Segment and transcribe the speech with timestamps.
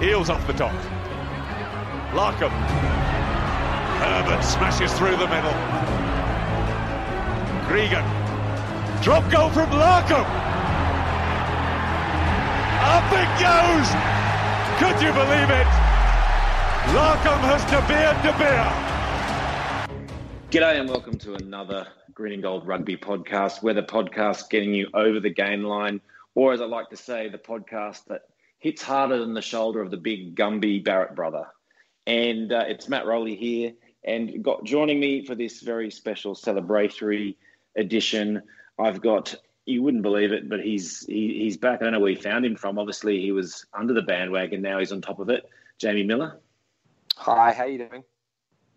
[0.00, 0.74] Eales off the top.
[2.12, 2.50] Larkham.
[3.98, 5.56] Herbert smashes through the middle.
[7.64, 8.04] Gregan.
[9.02, 10.26] Drop goal from Larkham.
[12.84, 13.88] Up it goes.
[14.76, 15.66] Could you believe it?
[16.92, 18.66] Larkham has De Beer De Beer.
[20.50, 24.88] G'day and welcome to another Green and Gold Rugby podcast, where the podcast getting you
[24.92, 26.02] over the game line,
[26.34, 28.24] or as I like to say, the podcast that
[28.66, 31.46] hits harder than the shoulder of the big Gumby Barrett brother.
[32.04, 37.36] And uh, it's Matt Rowley here, and got joining me for this very special celebratory
[37.76, 38.42] edition.
[38.76, 41.80] I've got you wouldn't believe it, but he's he, he's back.
[41.80, 42.76] I don't know where he found him from.
[42.76, 44.62] Obviously, he was under the bandwagon.
[44.62, 45.48] Now he's on top of it.
[45.78, 46.40] Jamie Miller.
[47.18, 48.02] Hi, how you doing?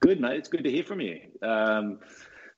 [0.01, 0.37] Good, mate.
[0.37, 1.19] It's good to hear from you.
[1.41, 1.97] Um,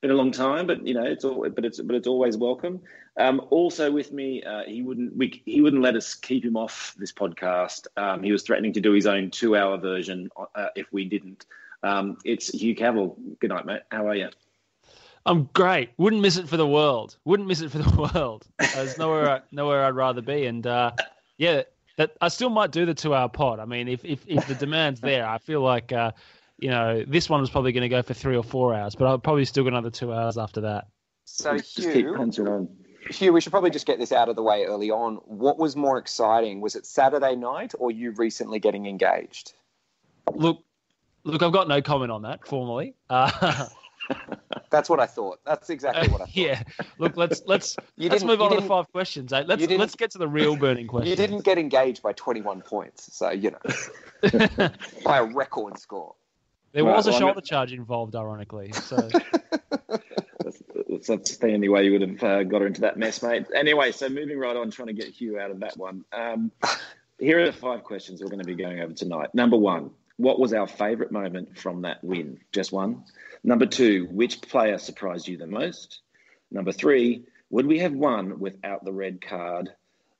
[0.02, 2.82] been a long time, but you know it's all, but it's but it's always welcome.
[3.18, 6.96] Um, also with me, uh, he wouldn't we, he wouldn't let us keep him off
[6.98, 7.88] this podcast.
[7.98, 11.46] Um, he was threatening to do his own two-hour version uh, if we didn't.
[11.84, 13.16] Um, it's Hugh Cavill.
[13.40, 13.82] Good night, mate.
[13.92, 14.30] How are you?
[15.26, 15.92] I'm great.
[15.98, 17.18] Wouldn't miss it for the world.
[17.26, 18.48] Wouldn't miss it for the world.
[18.74, 20.46] There's nowhere nowhere I'd rather be.
[20.46, 20.92] And uh,
[21.38, 21.64] yeah,
[21.98, 23.60] that I still might do the two-hour pod.
[23.60, 26.12] I mean, if if, if the demand's there, I feel like uh,
[26.58, 29.08] you know this one was probably going to go for three or four hours, but
[29.08, 30.88] I'll probably still got another two hours after that.
[31.26, 32.70] So Just keep Hugh, punching on.
[33.12, 35.16] Hugh, we should probably just get this out of the way early on.
[35.26, 36.62] What was more exciting?
[36.62, 39.54] Was it Saturday night or you recently getting engaged?
[40.34, 40.64] Look,
[41.24, 42.96] look, I've got no comment on that formally.
[43.10, 43.68] Uh,
[44.72, 45.40] That's what I thought.
[45.46, 46.36] That's exactly what I thought.
[46.36, 46.64] yeah.
[46.98, 49.32] Look, let's let's You let's move you on to the five questions.
[49.34, 49.44] Eh?
[49.46, 51.10] Let's let's get to the real burning question.
[51.10, 54.70] You didn't get engaged by 21 points, so you know,
[55.04, 56.16] by a record score.
[56.72, 58.72] there Right, was a well, I'm shoulder gonna- charge involved, ironically.
[58.74, 59.10] So
[60.92, 63.46] That's, the only way you would have uh, got her into that mess, mate.
[63.56, 66.04] Anyway, so moving right on, trying to get Hugh out of that one.
[66.12, 66.52] Um,
[67.18, 69.34] here are the five questions we're going to be going over tonight.
[69.34, 72.40] Number one, what was our favourite moment from that win?
[72.52, 73.06] Just one.
[73.44, 76.02] Number two, which player surprised you the most?
[76.52, 79.70] Number three, would we have won without the red card?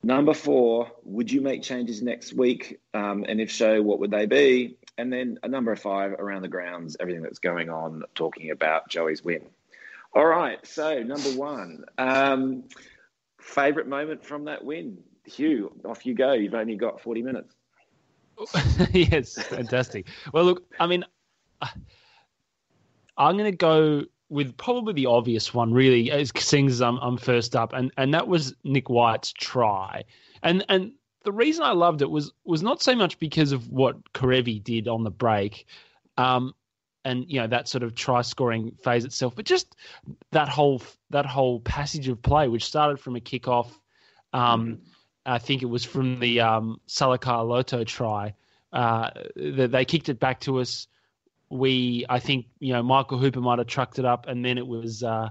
[0.04, 2.80] Number four, would you make changes next week?
[2.94, 4.78] Um, and if so, what would they be?
[4.98, 9.24] And then a number five, around the grounds, everything that's going on, talking about Joey's
[9.24, 9.48] win.
[10.14, 10.66] All right.
[10.66, 12.64] So number one, um,
[13.40, 14.98] favorite moment from that win.
[15.26, 16.34] Hugh, off you go.
[16.34, 17.54] You've only got forty minutes.
[18.92, 20.08] yes, fantastic.
[20.34, 21.06] Well, look, I mean,
[21.62, 21.68] uh,
[23.18, 27.18] I'm going to go with probably the obvious one, really, as seeing as I'm, I'm
[27.18, 30.06] first up, and and that was Nick White's try,
[30.42, 34.14] and and the reason I loved it was was not so much because of what
[34.14, 35.68] Kerevi did on the break,
[36.18, 36.56] um,
[37.04, 39.76] and you know that sort of try scoring phase itself, but just
[40.32, 43.68] that whole that whole passage of play, which started from a kickoff.
[44.34, 44.82] Um,
[45.26, 48.34] I think it was from the um, Salakaia-Loto try.
[48.74, 50.88] Uh, that they kicked it back to us.
[51.50, 54.66] We, I think, you know, Michael Hooper might have trucked it up, and then it
[54.66, 55.30] was, uh,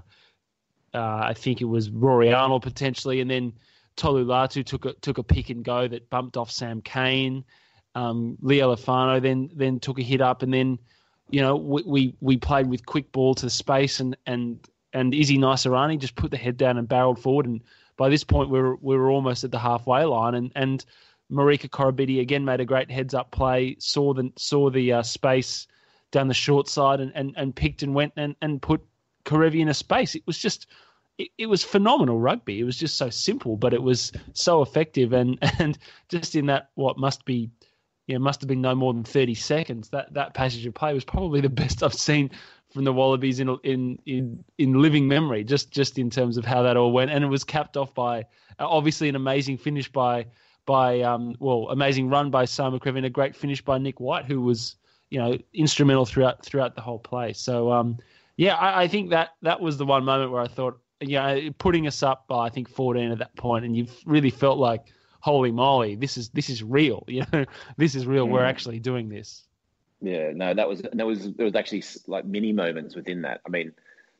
[0.93, 3.53] uh, I think it was Rory Arnold potentially, and then
[3.95, 7.43] Tolu Latu took a took a pick and go that bumped off Sam Cane.
[7.95, 10.77] Um, Lealiifano then then took a hit up, and then
[11.31, 14.59] you know we, we we played with quick ball to space, and and
[14.93, 17.61] and Izzy Naisarani just put the head down and barreled forward, and
[17.97, 20.85] by this point we were we were almost at the halfway line, and and
[21.31, 25.67] Marika Koroibete again made a great heads up play, saw the saw the uh, space
[26.11, 28.81] down the short side, and, and, and picked and went and, and put
[29.23, 30.13] Kerevi in a space.
[30.13, 30.67] It was just
[31.17, 32.59] it, it was phenomenal rugby.
[32.59, 35.77] It was just so simple, but it was so effective, and and
[36.09, 37.49] just in that what must be.
[38.07, 39.89] You know, must have been no more than thirty seconds.
[39.89, 42.31] That that passage of play was probably the best I've seen
[42.73, 45.43] from the Wallabies in in in in living memory.
[45.43, 48.25] Just just in terms of how that all went, and it was capped off by
[48.59, 50.25] obviously an amazing finish by
[50.65, 54.25] by um, well, amazing run by Samu Kerevi, and a great finish by Nick White,
[54.25, 54.75] who was
[55.09, 57.33] you know instrumental throughout throughout the whole play.
[57.33, 57.97] So um,
[58.37, 61.49] yeah, I, I think that that was the one moment where I thought, you know,
[61.57, 64.85] putting us up by I think 14 at that point, and you really felt like,
[65.21, 67.03] holy moly, this is this is real.
[67.07, 67.45] You know,
[67.77, 68.27] this is real.
[68.27, 68.49] We're Mm.
[68.49, 69.43] actually doing this.
[70.01, 73.41] Yeah, no, that was there was there was actually like mini moments within that.
[73.45, 73.71] I mean,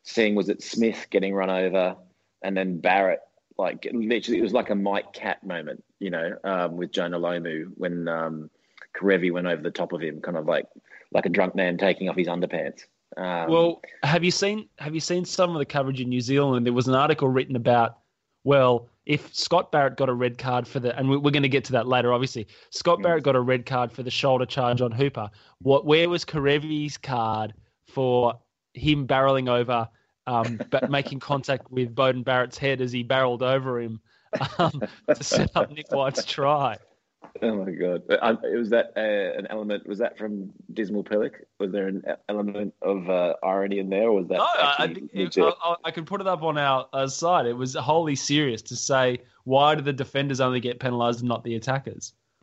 [0.04, 1.96] seeing was it Smith getting run over,
[2.42, 3.20] and then Barrett
[3.58, 7.70] like literally it was like a Mike Catt moment, you know, um, with Jonah Lomu
[7.76, 8.48] when um,
[8.96, 10.66] Kerevi went over the top of him, kind of like
[11.12, 12.84] like a drunk man taking off his underpants.
[13.16, 16.64] Um, Well, have you seen have you seen some of the coverage in New Zealand?
[16.64, 17.98] There was an article written about
[18.44, 21.48] well, if Scott Barrett got a red card for the, and we- we're going to
[21.48, 22.46] get to that later, obviously.
[22.70, 25.28] Scott Barrett got a red card for the shoulder charge on Hooper.
[25.60, 25.84] What?
[25.86, 27.54] Where was Kerevi's card
[27.86, 28.34] for
[28.74, 29.88] him barreling over,
[30.26, 34.00] um, but making contact with Beauden Barrett's head as he barreled over him
[34.58, 36.76] um, to set up Nick White's try?
[37.42, 38.02] Oh my god!
[38.10, 39.86] Uh, was that uh, an element?
[39.86, 41.40] Was that from Dismal Pillock?
[41.58, 44.36] Was there an element of uh, irony in there, or was that?
[44.36, 47.46] No, I, I, I, can put it up on our, our side.
[47.46, 51.42] It was wholly serious to say, why do the defenders only get penalised and not
[51.42, 52.12] the attackers?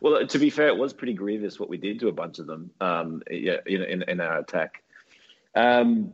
[0.00, 2.46] well, to be fair, it was pretty grievous what we did to a bunch of
[2.46, 2.70] them.
[2.80, 4.82] Um, yeah, in, in, in our attack.
[5.54, 6.12] Um,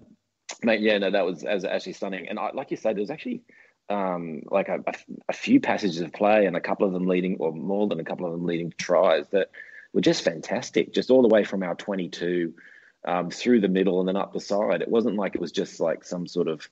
[0.63, 2.29] mate, yeah, no, that was, was actually stunning.
[2.29, 3.43] And I, like you said, there's actually
[3.89, 4.83] um, like a,
[5.29, 8.05] a, few passages of play and a couple of them leading, or more than a
[8.05, 9.51] couple of them leading to tries that
[9.93, 12.55] were just fantastic, just all the way from our 22
[13.07, 14.83] um, through the middle and then up the side.
[14.83, 16.69] It wasn't like it was just like some sort of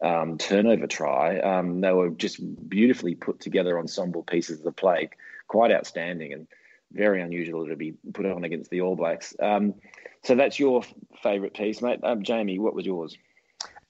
[0.00, 1.40] um, turnover try.
[1.40, 5.10] Um, they were just beautifully put together ensemble pieces of play,
[5.48, 6.46] quite outstanding and
[6.92, 9.34] very unusual to be put on against the All Blacks.
[9.40, 9.74] Um,
[10.22, 10.82] so that's your
[11.22, 12.00] favourite piece, mate.
[12.02, 13.16] Um, Jamie, what was yours?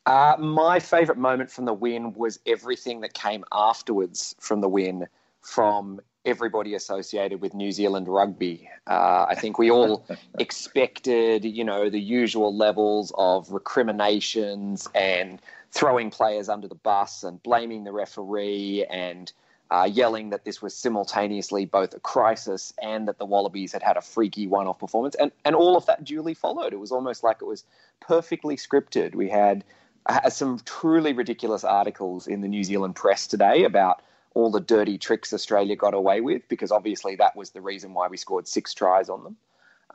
[0.07, 5.07] Uh, my favourite moment from the win was everything that came afterwards from the win
[5.41, 8.69] from everybody associated with New Zealand rugby.
[8.87, 10.05] Uh, I think we all
[10.39, 17.43] expected, you know, the usual levels of recriminations and throwing players under the bus and
[17.43, 19.33] blaming the referee and
[19.71, 23.97] uh, yelling that this was simultaneously both a crisis and that the Wallabies had had
[23.97, 25.15] a freaky one off performance.
[25.15, 26.73] And, and all of that duly followed.
[26.73, 27.65] It was almost like it was
[28.01, 29.15] perfectly scripted.
[29.15, 29.65] We had
[30.11, 34.03] uh, some truly ridiculous articles in the New Zealand press today about
[34.35, 38.09] all the dirty tricks Australia got away with, because obviously that was the reason why
[38.09, 39.37] we scored six tries on them.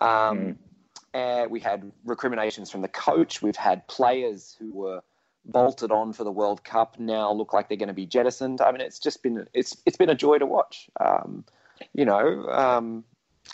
[0.02, 0.58] Um,
[1.14, 1.50] mm.
[1.50, 3.42] we had recriminations from the coach.
[3.42, 5.02] We've had players who were
[5.46, 8.62] bolted on for the World Cup now look like they're going to be jettisoned.
[8.62, 10.90] I mean, it's just been it's it's been a joy to watch.
[11.00, 11.46] Um,
[11.94, 13.04] you know, um,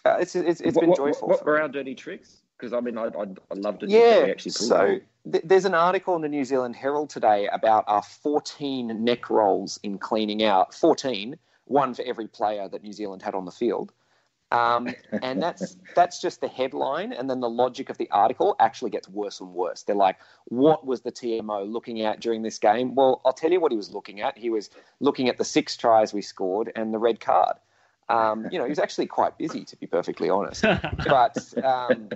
[0.06, 1.28] uh, it's it's, it's been joyful.
[1.28, 2.41] What, what were our dirty tricks?
[2.62, 3.90] Because I mean, I I, I loved it.
[3.90, 4.28] Yeah.
[4.30, 5.00] Actually so
[5.30, 9.80] th- there's an article in the New Zealand Herald today about our 14 neck rolls
[9.82, 10.74] in cleaning out.
[10.74, 13.92] 14, one for every player that New Zealand had on the field.
[14.52, 14.94] Um,
[15.24, 19.08] and that's that's just the headline, and then the logic of the article actually gets
[19.10, 19.84] worse and worse.
[19.84, 23.62] They're like, "What was the TMO looking at during this game?" Well, I'll tell you
[23.62, 24.38] what he was looking at.
[24.38, 24.70] He was
[25.00, 27.58] looking at the six tries we scored and the red card.
[28.12, 30.64] Um, you know, he was actually quite busy, to be perfectly honest.
[31.06, 32.10] But um,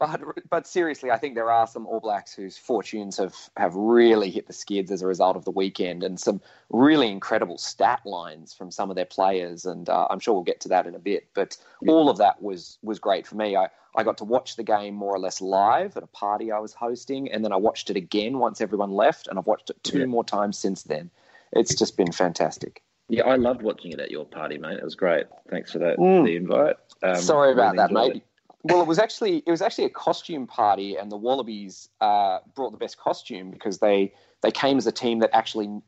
[0.00, 4.30] but, but seriously, I think there are some All Blacks whose fortunes have, have really
[4.30, 6.40] hit the skids as a result of the weekend, and some
[6.70, 9.66] really incredible stat lines from some of their players.
[9.66, 11.28] And uh, I'm sure we'll get to that in a bit.
[11.34, 13.56] But all of that was was great for me.
[13.56, 16.60] I, I got to watch the game more or less live at a party I
[16.60, 19.84] was hosting, and then I watched it again once everyone left, and I've watched it
[19.84, 20.06] two yeah.
[20.06, 21.10] more times since then.
[21.52, 22.82] It's just been fantastic.
[23.10, 24.78] Yeah, I loved watching it at your party, mate.
[24.78, 25.26] It was great.
[25.50, 26.24] Thanks for that mm.
[26.24, 26.76] the invite.
[27.02, 28.16] Um, Sorry about that, mate.
[28.16, 28.22] It.
[28.62, 32.72] Well, it was actually it was actually a costume party, and the Wallabies uh, brought
[32.72, 34.12] the best costume because they
[34.42, 35.80] they came as a team that actually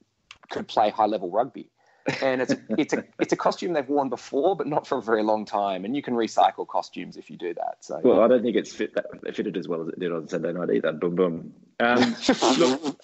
[0.51, 1.69] could play high level rugby,
[2.23, 5.23] and it's it's a it's a costume they've worn before, but not for a very
[5.23, 5.85] long time.
[5.85, 7.77] And you can recycle costumes if you do that.
[7.81, 10.11] So well, I don't think it's fit that it fitted as well as it did
[10.11, 10.93] on Sunday night either.
[10.93, 11.55] Boom boom.
[11.79, 12.17] Um,
[12.59, 13.01] look,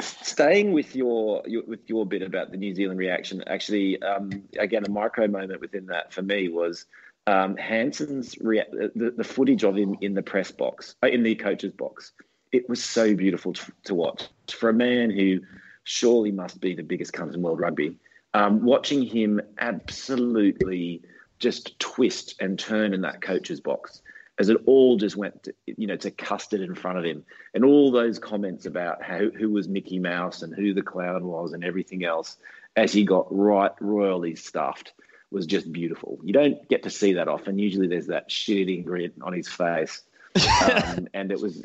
[0.00, 4.84] staying with your, your, with your bit about the New Zealand reaction, actually, um, again,
[4.84, 6.86] a micro moment within that for me was
[7.26, 11.34] um, Hansen's rea- the, the footage of him in the press box, uh, in the
[11.34, 12.12] coach's box.
[12.52, 15.40] It was so beautiful to, to, watch for a man who
[15.84, 17.98] surely must be the biggest cunt in world rugby.
[18.32, 21.02] Um, watching him absolutely
[21.38, 24.02] just twist and turn in that coach's box
[24.38, 27.64] as it all just went, to, you know, to custard in front of him, and
[27.64, 31.64] all those comments about how who was Mickey Mouse and who the clown was and
[31.64, 32.36] everything else,
[32.76, 34.92] as he got right royally stuffed
[35.30, 36.18] was just beautiful.
[36.22, 37.58] You don't get to see that often.
[37.58, 40.02] Usually, there's that shitting grin on his face,
[40.62, 41.64] um, and it was,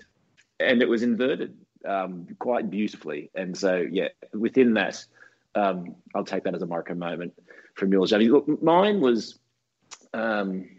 [0.59, 1.55] and it was inverted
[1.87, 3.29] um, quite beautifully.
[3.35, 5.03] And so, yeah, within that,
[5.55, 7.33] um, I'll take that as a micro moment
[7.75, 8.29] from yours, Jamie.
[8.29, 9.37] Look, mine was,
[10.13, 10.69] um,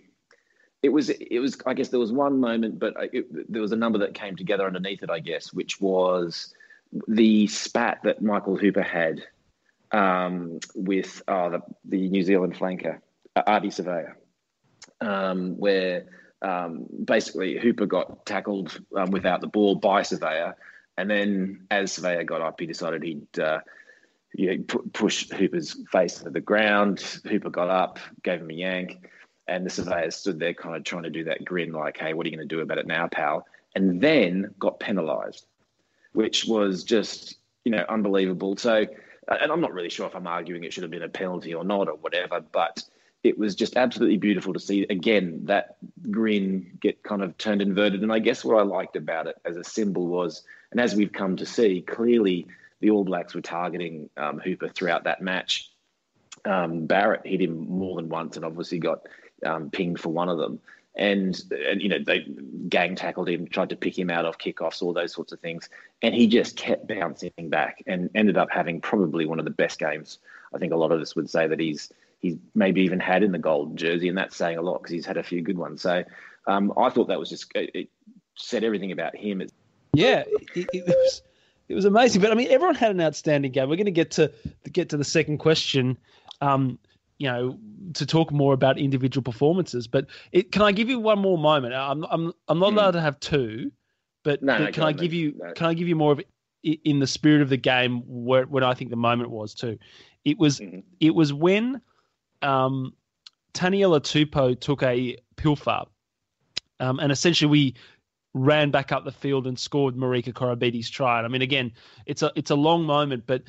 [0.84, 1.56] it was, it was.
[1.64, 4.66] I guess there was one moment, but it, there was a number that came together
[4.66, 5.08] underneath it.
[5.08, 6.52] I guess, which was
[7.08, 9.22] the spat that Michael Hooper had
[9.92, 12.98] um, with uh, the, the, New Zealand flanker,
[13.34, 14.12] uh, Ardie Savea,
[15.00, 16.04] um, where
[16.42, 20.54] um, basically Hooper got tackled um, without the ball by Savea.
[20.98, 23.60] And then as Savea got up, he decided he'd uh,
[24.34, 27.00] you know, push Hooper's face to the ground.
[27.26, 29.08] Hooper got up, gave him a yank.
[29.46, 32.26] And the Savea stood there kind of trying to do that grin, like, hey, what
[32.26, 33.46] are you going to do about it now, pal?
[33.74, 35.46] And then got penalised,
[36.12, 38.56] which was just, you know, unbelievable.
[38.56, 38.86] So
[39.26, 41.64] and I'm not really sure if I'm arguing it should have been a penalty or
[41.64, 42.84] not or whatever, but
[43.22, 45.76] it was just absolutely beautiful to see again that
[46.10, 48.02] grin get kind of turned inverted.
[48.02, 51.10] And I guess what I liked about it as a symbol was, and as we've
[51.10, 52.46] come to see, clearly
[52.80, 55.70] the All Blacks were targeting um, Hooper throughout that match.
[56.44, 59.06] um, Barrett hit him more than once and obviously got
[59.44, 60.60] um, pinged for one of them.
[60.96, 62.20] And, and, you know, they
[62.68, 65.68] gang tackled him, tried to pick him out of kickoffs, all those sorts of things.
[66.02, 69.80] And he just kept bouncing back and ended up having probably one of the best
[69.80, 70.18] games.
[70.54, 73.32] I think a lot of us would say that he's he's maybe even had in
[73.32, 75.82] the gold jersey, and that's saying a lot because he's had a few good ones.
[75.82, 76.04] So
[76.46, 77.88] um, I thought that was just it
[78.36, 79.42] said everything about him.
[79.92, 80.24] Yeah,
[80.54, 81.22] it, it, was
[81.68, 82.22] it was amazing.
[82.22, 83.68] But I mean, everyone had an outstanding game.
[83.68, 84.32] We're going to get to
[84.70, 85.98] get to the second question.
[86.40, 86.78] Um,
[87.18, 87.58] you know,
[87.94, 89.86] to talk more about individual performances.
[89.86, 91.74] But it, can I give you one more moment?
[91.74, 92.78] I'm I'm I'm not hmm.
[92.78, 93.70] allowed to have two,
[94.22, 96.20] but, no, but no, can I give you can I give you more of
[96.62, 99.78] in the spirit of the game where when I think the moment was too?
[100.24, 100.80] It was mm-hmm.
[101.00, 101.80] it was when
[102.42, 102.94] um,
[103.52, 105.82] Taniela Tupou took a pilfer,
[106.80, 107.74] um, and essentially we
[108.34, 111.18] ran back up the field and scored Marika Koroibete's try.
[111.18, 111.72] And I mean, again,
[112.04, 113.42] it's a it's a long moment, but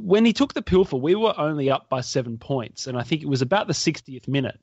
[0.00, 3.22] when he took the pilfer, we were only up by seven points, and I think
[3.22, 4.58] it was about the 60th minute.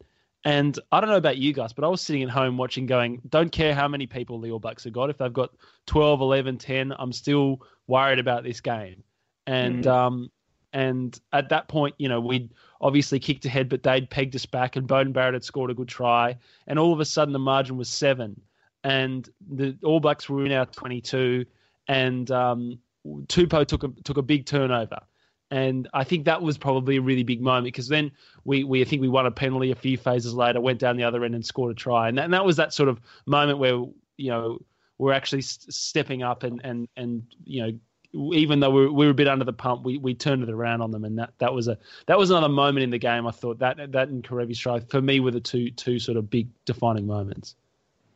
[0.45, 3.21] And I don't know about you guys, but I was sitting at home watching, going,
[3.27, 5.09] don't care how many people the All Blacks have got.
[5.09, 5.49] If they've got
[5.87, 9.03] 12, 11, 10, I'm still worried about this game.
[9.45, 9.91] And mm.
[9.91, 10.31] um,
[10.71, 14.77] and at that point, you know, we'd obviously kicked ahead, but they'd pegged us back,
[14.77, 16.37] and Beauden Barrett had scored a good try.
[16.67, 18.39] And all of a sudden, the margin was seven
[18.83, 21.45] and the All Blacks were in our 22,
[21.87, 24.99] and um, Tupou took a took a big turnover,
[25.51, 28.11] and I think that was probably a really big moment because then
[28.45, 31.03] we, we I think we won a penalty a few phases later, went down the
[31.03, 33.59] other end and scored a try, and that, and that was that sort of moment
[33.59, 33.83] where
[34.17, 34.59] you know
[34.97, 37.71] we're actually st- stepping up and and and you know
[38.13, 40.49] even though we were, we were a bit under the pump, we, we turned it
[40.49, 43.27] around on them, and that, that was a that was another moment in the game.
[43.27, 46.29] I thought that that and Kerevi's try for me were the two two sort of
[46.29, 47.55] big defining moments.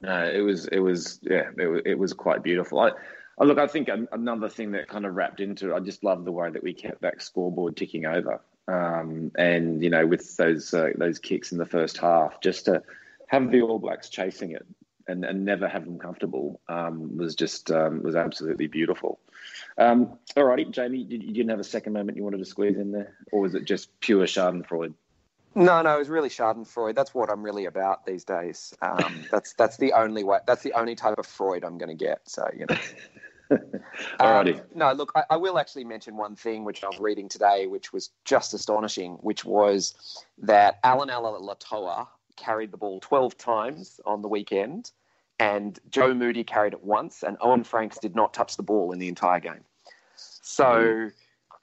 [0.04, 2.80] No, it was it was yeah, it it was quite beautiful.
[2.82, 2.92] I,
[3.40, 6.26] I look, I think another thing that kind of wrapped into it, I just love
[6.26, 10.74] the way that we kept that scoreboard ticking over, um, and you know, with those
[10.74, 12.84] uh, those kicks in the first half, just to
[13.28, 14.66] have the All Blacks chasing it
[15.08, 19.20] and, and never have them comfortable um, was just um, was absolutely beautiful.
[19.78, 22.78] Um, all righty, Jamie, you, you didn't have a second moment you wanted to squeeze
[22.78, 24.96] in there, or was it just pure Schadenfreude?
[25.56, 26.96] No, no, it was really Schadenfreude.
[26.96, 28.74] That's what I'm really about these days.
[28.82, 30.40] Um, that's that's the only way.
[30.48, 32.28] That's the only type of Freud I'm going to get.
[32.28, 32.78] So you know.
[34.20, 34.60] Alrighty.
[34.60, 37.68] Um, no, look, I, I, will actually mention one thing which I was reading today,
[37.68, 44.24] which was just astonishing, which was that Allan Alaalatoa carried the ball 12 times on
[44.24, 44.92] the weekend,
[45.40, 48.98] and Joe Moody carried it once, and Owen Franks did not touch the ball in
[48.98, 49.64] the entire game.
[50.16, 50.64] So.
[50.64, 51.12] Mm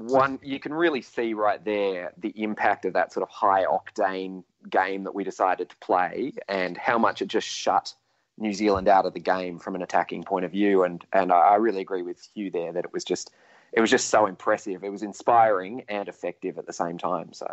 [0.01, 4.43] one you can really see right there the impact of that sort of high octane
[4.69, 7.95] game that we decided to play and how much it just shut
[8.39, 11.57] New Zealand out of the game from an attacking point of view and and I
[11.57, 13.31] really agree with Hugh there that it was just
[13.73, 17.47] it was just so impressive it was inspiring and effective at the same time so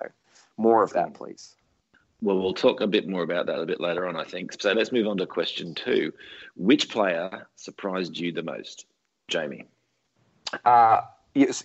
[0.58, 1.56] more of that please
[2.20, 4.60] well, we'll talk a bit more about that a bit later on, I think.
[4.60, 6.12] So let's move on to question two.
[6.56, 8.88] Which player surprised you the most,
[9.28, 9.68] Jamie?
[10.66, 11.02] Uh,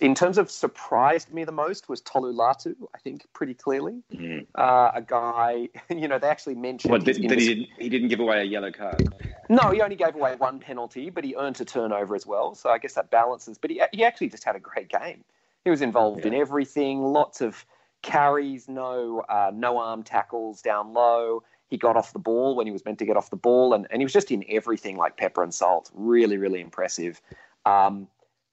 [0.01, 4.03] in terms of surprised me the most was Tolu Latu, I think, pretty clearly.
[4.13, 4.45] Mm.
[4.55, 6.91] Uh, a guy, you know, they actually mentioned.
[6.91, 9.13] What, that, he, didn't, he didn't give away a yellow card?
[9.49, 12.55] No, he only gave away one penalty, but he earned a turnover as well.
[12.55, 13.57] So I guess that balances.
[13.57, 15.23] But he, he actually just had a great game.
[15.63, 16.27] He was involved yeah.
[16.27, 17.65] in everything, lots of
[18.01, 21.43] carries, no, uh, no arm tackles down low.
[21.69, 23.87] He got off the ball when he was meant to get off the ball, and,
[23.89, 25.89] and he was just in everything like pepper and salt.
[25.93, 27.19] Really, really impressive.
[27.65, 28.07] Um,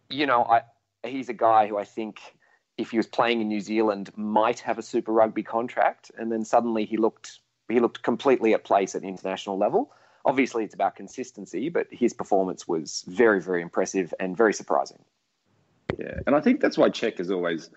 [0.08, 0.62] you know, I,
[1.04, 2.20] he's a guy who I think,
[2.76, 6.44] if he was playing in New Zealand, might have a Super Rugby contract, and then
[6.44, 9.92] suddenly he looked he looked completely at place at international level.
[10.24, 14.98] Obviously, it's about consistency, but his performance was very, very impressive and very surprising.
[15.98, 17.70] Yeah, and I think that's why Czech has always,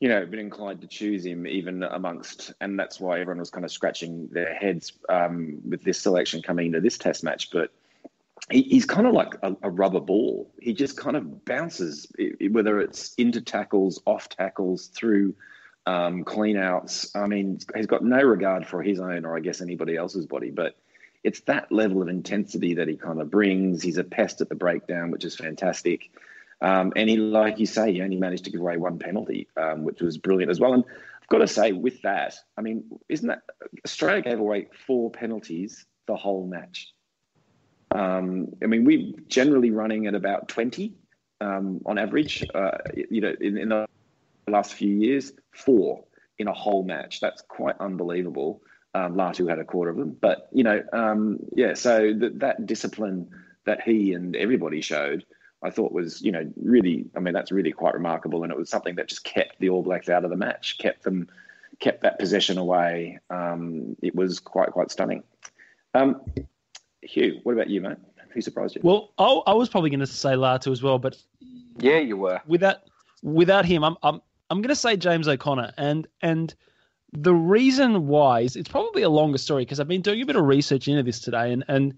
[0.00, 3.64] you know, been inclined to choose him even amongst, and that's why everyone was kind
[3.64, 7.50] of scratching their heads um, with this selection coming into this Test match.
[7.50, 7.72] But
[8.50, 10.50] he, he's kind of like a, a, rubber ball.
[10.60, 12.06] He just kind of bounces,
[12.50, 15.34] whether it's into tackles, off tackles, through
[15.86, 17.14] um, clean outs.
[17.14, 20.50] I mean, he's got no regard for his own or I guess anybody else's body,
[20.50, 20.76] but
[21.22, 23.82] it's that level of intensity that he kind of brings.
[23.82, 26.10] He's a pest at the breakdown, which is fantastic.
[26.60, 29.84] Um, and he, like you say, he only managed to give away one penalty, um,
[29.84, 30.74] which was brilliant as well.
[30.74, 30.84] And
[31.22, 33.42] I've got to say, with that, I mean, isn't that
[33.84, 36.93] Australia gave away four penalties the whole match?
[37.94, 40.94] Um, I mean, we're generally running at about 20
[41.40, 42.44] um, on average.
[42.54, 43.86] Uh, you know, in, in, the
[44.48, 46.04] last few years, four
[46.38, 47.20] in a whole match.
[47.20, 48.60] That's quite unbelievable.
[48.94, 51.74] Um, Latu had a quarter of them, but you know, um, yeah.
[51.74, 53.30] So that that discipline
[53.64, 55.24] that he and everybody showed,
[55.62, 57.06] I thought was, you know, really.
[57.16, 59.82] I mean, that's really quite remarkable, and it was something that just kept the All
[59.82, 61.28] Blacks out of the match, kept them
[61.80, 63.18] kept that possession away.
[63.30, 65.24] Um, it was quite quite stunning.
[65.92, 66.20] Um,
[67.04, 67.98] Hugh, what about you, mate?
[68.30, 68.80] Who surprised you?
[68.82, 71.16] Well, I, I was probably going to say Latu as well, but
[71.78, 72.40] yeah, you were.
[72.46, 72.78] Without
[73.22, 74.20] without him, I'm I'm
[74.50, 76.54] I'm going to say James O'Connor, and and
[77.12, 80.36] the reason why is it's probably a longer story because I've been doing a bit
[80.36, 81.96] of research into this today, and and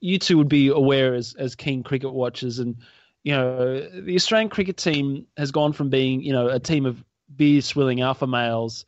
[0.00, 2.76] you two would be aware as as keen cricket watchers, and
[3.24, 7.04] you know the Australian cricket team has gone from being you know a team of
[7.36, 8.86] beer swilling alpha males,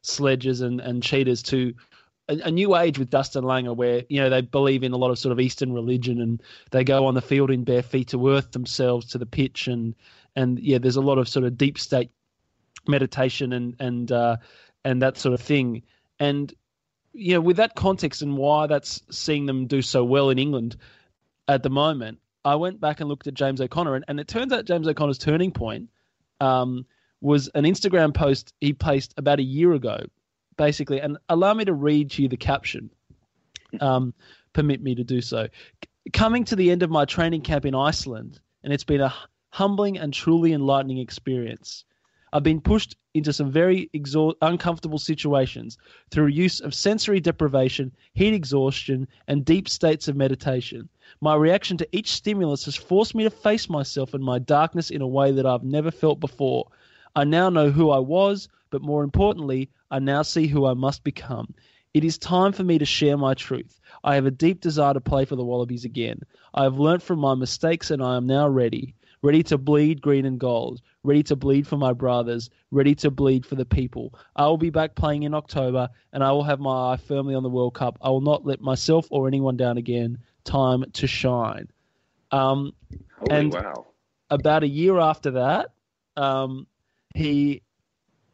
[0.00, 1.74] sledges and and cheaters to
[2.32, 5.10] a, a, new age with Justin Langer, where you know they believe in a lot
[5.10, 8.28] of sort of Eastern religion, and they go on the field in bare feet to
[8.30, 9.94] earth themselves to the pitch, and
[10.34, 12.10] and yeah, there's a lot of sort of deep state
[12.86, 14.36] meditation and and uh,
[14.84, 15.82] and that sort of thing,
[16.18, 16.52] and
[17.12, 20.76] you know with that context and why that's seeing them do so well in England
[21.48, 24.52] at the moment, I went back and looked at James O'Connor, and, and it turns
[24.52, 25.90] out James O'Connor's turning point
[26.40, 26.86] um,
[27.20, 30.06] was an Instagram post he placed about a year ago
[30.62, 32.88] basically, and allow me to read to you the caption.
[33.80, 34.14] Um,
[34.52, 35.48] permit me to do so.
[36.12, 39.12] Coming to the end of my training camp in Iceland, and it's been a
[39.50, 41.84] humbling and truly enlightening experience.
[42.32, 45.78] I've been pushed into some very exha- uncomfortable situations
[46.12, 50.88] through use of sensory deprivation, heat exhaustion, and deep states of meditation.
[51.20, 55.02] My reaction to each stimulus has forced me to face myself and my darkness in
[55.02, 56.68] a way that I've never felt before.
[57.14, 61.04] I now know who I was, but more importantly, I now see who I must
[61.04, 61.54] become.
[61.94, 63.80] It is time for me to share my truth.
[64.02, 66.20] I have a deep desire to play for the Wallabies again.
[66.54, 68.94] I have learnt from my mistakes and I am now ready.
[69.22, 70.80] Ready to bleed green and gold.
[71.04, 72.50] Ready to bleed for my brothers.
[72.70, 74.14] Ready to bleed for the people.
[74.34, 77.42] I will be back playing in October and I will have my eye firmly on
[77.42, 77.98] the World Cup.
[78.00, 80.18] I will not let myself or anyone down again.
[80.44, 81.68] Time to shine.
[82.32, 82.72] Um,
[83.18, 83.86] Holy and wow.
[84.30, 85.72] about a year after that,
[86.16, 86.66] um,
[87.14, 87.62] he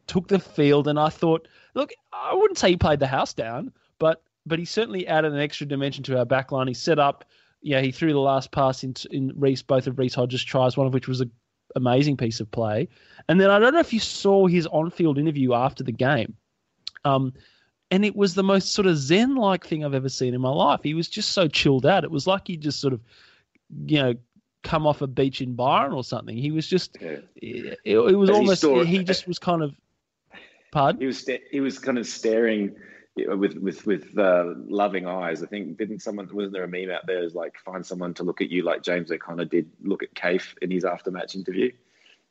[0.07, 3.71] took the field, and I thought, look, I wouldn't say he played the house down,
[3.99, 6.67] but but he certainly added an extra dimension to our backline.
[6.67, 7.25] He set up,
[7.61, 10.87] yeah, he threw the last pass in, in Reese both of Reece Hodge's tries, one
[10.87, 11.31] of which was an
[11.75, 12.87] amazing piece of play.
[13.27, 16.35] And then I don't know if you saw his on-field interview after the game.
[17.05, 17.33] Um,
[17.91, 20.49] and it was the most sort of zen like thing I've ever seen in my
[20.49, 20.81] life.
[20.83, 22.03] He was just so chilled out.
[22.03, 23.01] It was like he just sort of,
[23.85, 24.13] you know,
[24.63, 26.37] come off a beach in Byron or something.
[26.37, 27.17] He was just, yeah.
[27.35, 29.73] it, it, was As almost, he, he just was kind of
[30.71, 31.01] Pardon?
[31.01, 32.75] He was he was kind of staring
[33.15, 35.41] with with with uh, loving eyes.
[35.41, 38.23] I think didn't someone wasn't there a meme out there is like find someone to
[38.23, 41.71] look at you like James O'Connor did look at Kafer in his after match interview.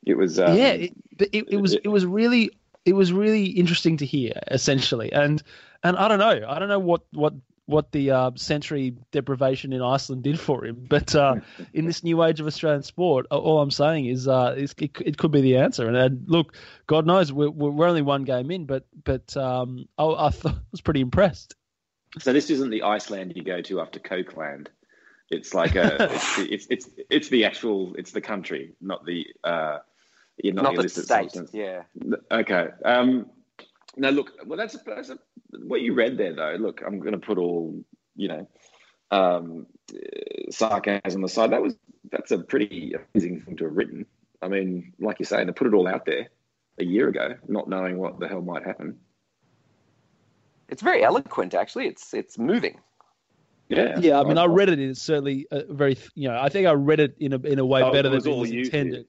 [0.05, 2.51] It was um, yeah, it, it, it was it, it was really
[2.85, 5.43] it was really interesting to hear essentially, and
[5.83, 7.33] and I don't know I don't know what what
[7.69, 10.87] what the uh, sensory deprivation in Iceland did for him.
[10.89, 11.35] But uh,
[11.73, 15.17] in this new age of Australian sport, all I'm saying is, uh, is it, it,
[15.17, 15.87] could be the answer.
[15.87, 16.55] And, and look,
[16.87, 20.59] God knows we're, we're, only one game in, but but um, I, I, thought, I
[20.71, 21.55] was pretty impressed.
[22.17, 24.69] So this isn't the Iceland you go to after Cokeland.
[25.29, 29.27] It's like a it's, the, it's, it's it's the actual it's the country, not the
[29.43, 29.77] uh,
[30.43, 31.05] not, not the, the state.
[31.05, 31.51] Substance.
[31.53, 31.83] Yeah.
[32.31, 32.69] Okay.
[32.83, 33.27] Um,
[33.97, 35.17] now, look, well, that's, a, that's a,
[35.63, 36.55] what you read there, though.
[36.59, 37.83] Look, I'm going to put all,
[38.15, 38.47] you know,
[39.11, 39.65] um,
[40.51, 41.51] sarcasm aside.
[41.51, 41.75] That was
[42.11, 44.05] that's a pretty amazing thing to have written.
[44.41, 46.29] I mean, like you're saying, to put it all out there
[46.79, 48.99] a year ago, not knowing what the hell might happen.
[50.69, 51.87] It's very eloquent, actually.
[51.87, 52.79] It's it's moving.
[53.69, 54.19] Yeah, yeah.
[54.19, 54.79] I mean, I, I read it.
[54.79, 57.65] It's certainly a very, you know, I think I read it in a in a
[57.65, 59.07] way oh, better than it was intended.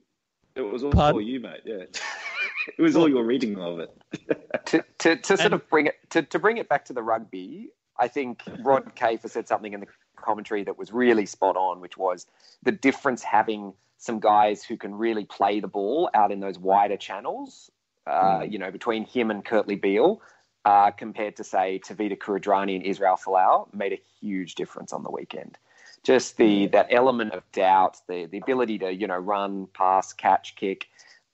[0.54, 1.26] It was all Pardon?
[1.26, 1.60] you, mate.
[1.64, 1.84] Yeah.
[2.78, 3.96] it was all your reading of it.
[4.66, 7.70] to, to, to sort of bring it to, to bring it back to the rugby,
[7.98, 11.96] I think Rod Kafer said something in the commentary that was really spot on, which
[11.96, 12.26] was
[12.62, 16.96] the difference having some guys who can really play the ball out in those wider
[16.96, 17.70] channels.
[18.06, 18.52] Uh, mm.
[18.52, 20.22] You know, between him and Kurtley Beale,
[20.64, 25.10] uh, compared to say Tevita Kuridrani and Israel Folau, made a huge difference on the
[25.10, 25.58] weekend.
[26.02, 30.56] Just the that element of doubt, the the ability to you know run, pass, catch,
[30.56, 30.88] kick,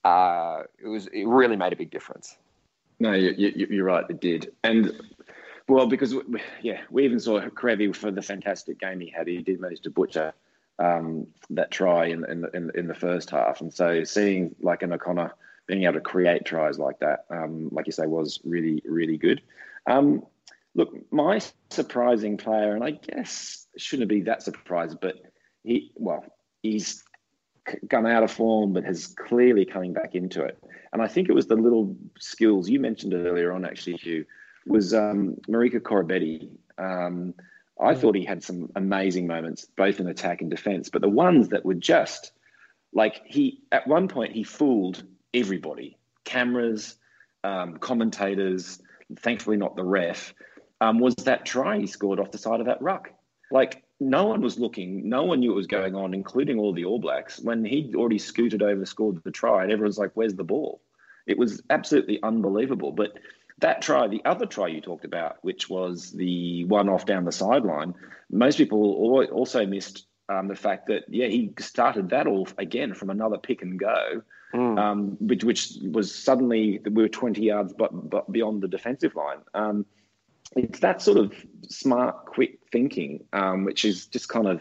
[0.06, 2.36] uh, it was it really made a big difference.
[3.00, 4.04] No, you, are right.
[4.08, 4.92] It did, and
[5.68, 9.26] well, because we, yeah, we even saw Kerevi for the fantastic game he had.
[9.26, 10.32] He did manage to butcher
[10.78, 14.92] um, that try in, in, in in the first half, and so seeing like an
[14.92, 15.34] O'Connor
[15.66, 19.42] being able to create tries like that, um, like you say, was really really good.
[19.88, 20.24] Um,
[20.76, 21.40] look, my
[21.70, 25.16] surprising player, and I guess shouldn't be that surprised, but
[25.64, 26.24] he well,
[26.62, 27.02] he's
[27.88, 30.58] gone out of form, but has clearly coming back into it.
[30.92, 34.24] And I think it was the little skills you mentioned earlier on, actually, Hugh,
[34.66, 36.48] was um, Marika Koroibete.
[36.78, 37.34] Um,
[37.80, 41.48] I thought he had some amazing moments, both in attack and defense, but the ones
[41.48, 42.32] that were just
[42.92, 46.96] like he, at one point, he fooled everybody cameras,
[47.44, 48.80] um, commentators,
[49.20, 50.34] thankfully not the ref,
[50.80, 53.10] um, was that try he scored off the side of that ruck.
[53.50, 56.84] Like no one was looking, no one knew what was going on, including all the
[56.84, 57.40] All Blacks.
[57.40, 60.82] When he'd already scooted over, scored the try, and everyone's like, "Where's the ball?"
[61.26, 62.92] It was absolutely unbelievable.
[62.92, 63.18] But
[63.60, 67.32] that try, the other try you talked about, which was the one off down the
[67.32, 67.94] sideline,
[68.30, 73.10] most people also missed um, the fact that yeah he started that off again from
[73.10, 74.78] another pick and go, mm.
[74.78, 79.38] um, which, which was suddenly we were twenty yards but, but beyond the defensive line.
[79.54, 79.86] Um,
[80.54, 81.32] it's that sort of
[81.68, 84.60] smart, quick thinking, um, which is just kind of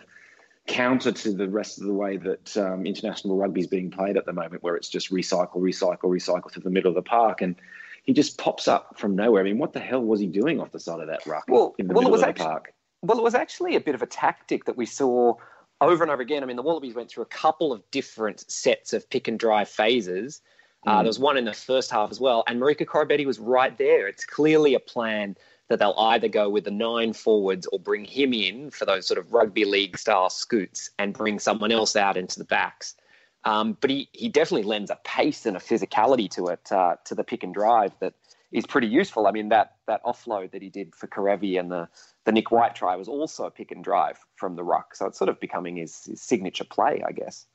[0.68, 4.26] counter to the rest of the way that um, international rugby is being played at
[4.26, 7.56] the moment, where it's just recycle, recycle, recycle to the middle of the park, and
[8.04, 9.42] he just pops up from nowhere.
[9.42, 11.76] I mean, what the hell was he doing off the side of that ruck well,
[11.78, 12.74] in the well, middle of the actually, park?
[13.02, 15.36] Well, it was actually a bit of a tactic that we saw
[15.82, 16.44] over and over again.
[16.44, 19.70] I mean, the Wallabies went through a couple of different sets of pick and drive
[19.70, 20.42] phases.
[20.86, 20.98] Uh, mm.
[21.00, 24.08] there was one in the first half as well, and Marika Koroibete was right there.
[24.08, 25.36] It's clearly a plan
[25.68, 29.18] that they'll either go with the nine forwards or bring him in for those sort
[29.18, 32.96] of rugby league style scoots and bring someone else out into the backs.
[33.44, 37.16] Um, but he, he definitely lends a pace and a physicality to it, uh, to
[37.16, 38.14] the pick and drive that
[38.52, 39.28] is pretty useful.
[39.28, 41.88] I mean, that that offload that he did for Kerevi and the,
[42.24, 44.96] the Nick White try was also a pick and drive from the ruck.
[44.96, 47.46] So it's sort of becoming his, his signature play, I guess.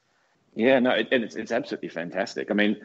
[0.54, 2.50] Yeah, no, it, it's, it's absolutely fantastic.
[2.50, 2.76] I mean,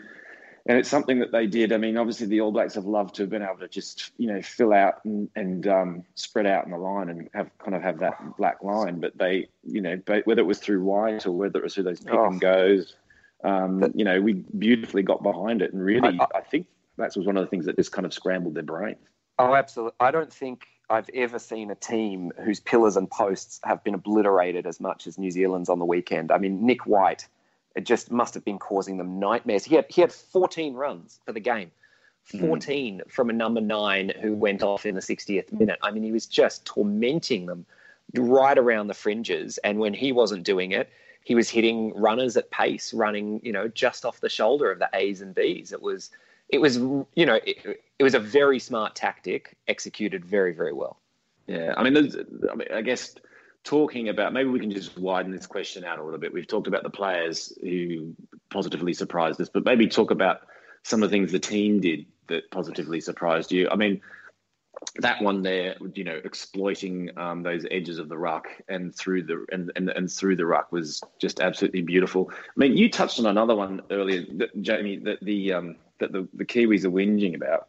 [0.67, 1.71] and it's something that they did.
[1.71, 4.27] I mean, obviously the All Blacks have loved to have been able to just you
[4.27, 7.81] know fill out and, and um, spread out in the line and have kind of
[7.83, 8.99] have that black line.
[8.99, 11.99] But they, you know, whether it was through White or whether it was through those
[11.99, 12.25] pick oh.
[12.25, 12.95] and goes,
[13.43, 15.71] um, you know, we beautifully got behind it.
[15.71, 16.65] And really, I, I, I think
[16.97, 18.95] that was one of the things that just kind of scrambled their brain.
[19.37, 19.95] Oh, absolutely.
[19.99, 24.65] I don't think I've ever seen a team whose pillars and posts have been obliterated
[24.65, 26.31] as much as New Zealand's on the weekend.
[26.31, 27.27] I mean, Nick White
[27.75, 29.65] it just must have been causing them nightmares.
[29.65, 31.71] He had he had 14 runs for the game,
[32.31, 32.39] hmm.
[32.39, 33.11] 14 mm.
[33.11, 35.79] from a number nine who went off in the 60th minute.
[35.81, 37.65] I mean, he was just tormenting them
[38.13, 39.57] right around the fringes.
[39.59, 40.89] And when he wasn't doing it,
[41.23, 44.89] he was hitting runners at pace, running you know just off the shoulder of the
[44.93, 45.73] A's and B's.
[45.73, 46.11] It was
[46.49, 50.97] it was you know it, it was a very smart tactic executed very very well.
[51.47, 53.15] Yeah, I mean, I, mean, I guess
[53.65, 56.31] talking about maybe we can just widen this question out a little bit.
[56.31, 58.15] We've talked about the players who
[58.49, 60.41] positively surprised us, but maybe talk about
[60.83, 63.67] some of the things the team did that positively surprised you.
[63.69, 64.01] I mean,
[64.97, 69.45] that one there, you know, exploiting um, those edges of the ruck and through the
[69.51, 72.29] and, and and through the ruck was just absolutely beautiful.
[72.31, 76.27] I mean, you touched on another one earlier, that, Jamie, that the um, that the,
[76.33, 77.67] the Kiwis are whinging about.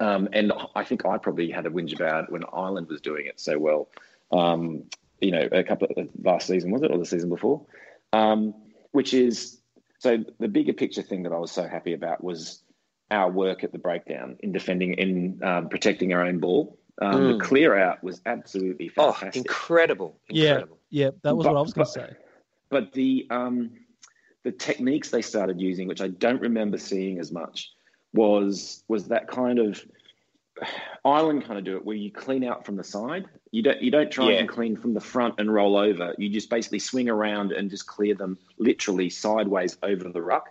[0.00, 3.38] Um, and I think I probably had a whinge about when Ireland was doing it
[3.38, 3.88] so well
[4.30, 4.84] um,
[5.20, 7.64] you know, a couple of last season was it or the season before,
[8.12, 8.54] um,
[8.92, 9.60] which is
[9.98, 12.62] so the bigger picture thing that I was so happy about was
[13.10, 16.78] our work at the breakdown in defending in um, protecting our own ball.
[17.00, 17.38] Um, mm.
[17.38, 19.34] The clear out was absolutely oh, fantastic.
[19.34, 20.20] Oh, incredible!
[20.28, 20.78] incredible.
[20.90, 22.10] Yeah, yeah, that was but, what I was going to say.
[22.70, 23.70] But the um,
[24.42, 27.72] the techniques they started using, which I don't remember seeing as much,
[28.12, 29.82] was was that kind of
[31.04, 33.26] Ireland kind of do it where you clean out from the side.
[33.50, 34.38] You don't you don't try yeah.
[34.38, 36.14] and clean from the front and roll over.
[36.18, 40.50] You just basically swing around and just clear them literally sideways over the ruck,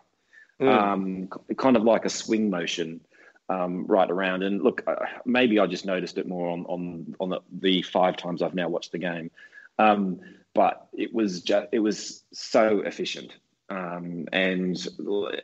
[0.60, 0.68] mm.
[0.68, 3.02] um, kind of like a swing motion
[3.50, 4.44] um, right around.
[4.44, 8.18] And look, uh, maybe I just noticed it more on on on the, the five
[8.18, 9.32] times I've now watched the game,
[9.80, 10.20] um,
[10.54, 13.34] but it was just it was so efficient.
[13.74, 14.78] Um, and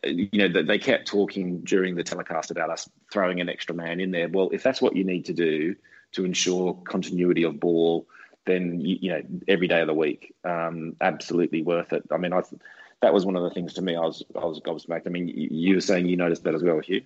[0.04, 4.12] you know they kept talking during the telecast about us throwing an extra man in
[4.12, 4.30] there.
[4.30, 5.76] Well, if that's what you need to do
[6.12, 8.06] to ensure continuity of ball,
[8.46, 12.04] then you, you know every day of the week, um, absolutely worth it.
[12.12, 12.44] I mean, I
[13.02, 13.96] that was one of the things to me.
[13.96, 15.08] I was I was gobsmacked.
[15.08, 17.02] I mean, you, were saying you noticed that as well, Hugh.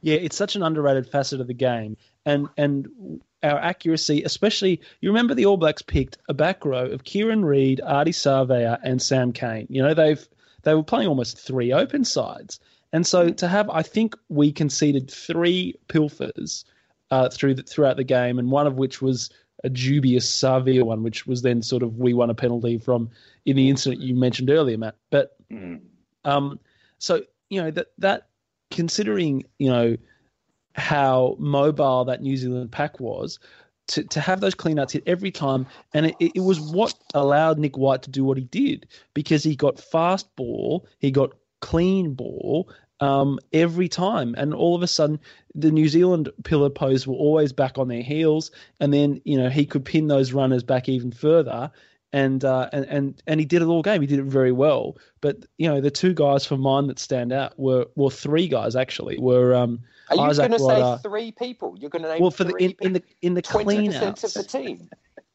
[0.00, 5.10] Yeah, it's such an underrated facet of the game, and and our accuracy, especially you
[5.10, 9.32] remember the All Blacks picked a back row of Kieran Read, Ardie Savea, and Sam
[9.32, 9.68] Cane.
[9.70, 10.28] You know they've
[10.62, 12.60] they were playing almost three open sides.
[12.92, 16.64] And so to have, I think we conceded three pilfers
[17.10, 19.30] uh, through the, throughout the game, and one of which was
[19.64, 23.10] a dubious Savea one, which was then sort of we won a penalty from
[23.44, 24.96] in the incident you mentioned earlier, Matt.
[25.10, 25.80] But mm.
[26.24, 26.60] um,
[26.98, 28.28] so you know that that
[28.70, 29.96] considering you know
[30.74, 33.38] how mobile that New Zealand pack was,
[33.88, 35.66] to, to have those cleanouts hit every time.
[35.92, 39.56] And it, it was what allowed Nick White to do what he did because he
[39.56, 42.70] got fast ball, he got clean ball
[43.00, 44.34] um, every time.
[44.38, 45.18] And all of a sudden,
[45.54, 48.50] the New Zealand pillar posts were always back on their heels.
[48.80, 51.70] And then, you know, he could pin those runners back even further.
[52.10, 54.00] And, uh, and and and he did it all game.
[54.00, 54.96] He did it very well.
[55.20, 58.74] But you know, the two guys for mine that stand out were well, three guys
[58.74, 61.76] actually were um, Are you going to say three people?
[61.78, 64.20] You're going to name Well, for the in, in the in the twenty clean of
[64.20, 64.88] the team.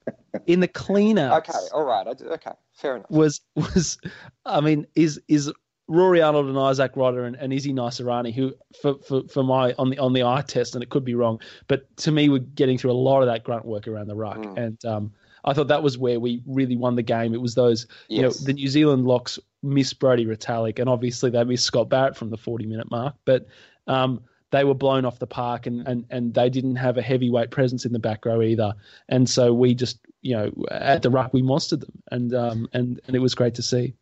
[0.48, 2.08] in the clean outs, Okay, all right.
[2.08, 3.10] I do- Okay, fair enough.
[3.10, 3.98] was was
[4.46, 5.52] I mean is is
[5.88, 9.90] Rory Arnold and Isaac Rodda and, and Izzy Naisarani who for, for, for my on
[9.90, 12.78] the on the eye test and it could be wrong but to me we're getting
[12.78, 14.58] through a lot of that grunt work around the ruck Mm.
[14.58, 15.12] and um,
[15.46, 18.32] I thought that was where we really won the game it was those you know
[18.32, 22.38] the New Zealand locks missed Brodie Retallick and obviously they missed Scott Barrett from the
[22.38, 23.46] 40 minute mark but
[23.88, 24.22] um,
[24.54, 27.86] they were blown off the park and, and, and they didn't have a heavyweight presence
[27.86, 28.76] in the back row either
[29.10, 33.02] and so we just you know at the ruck we monstered them and um, and
[33.08, 33.94] and it was great to see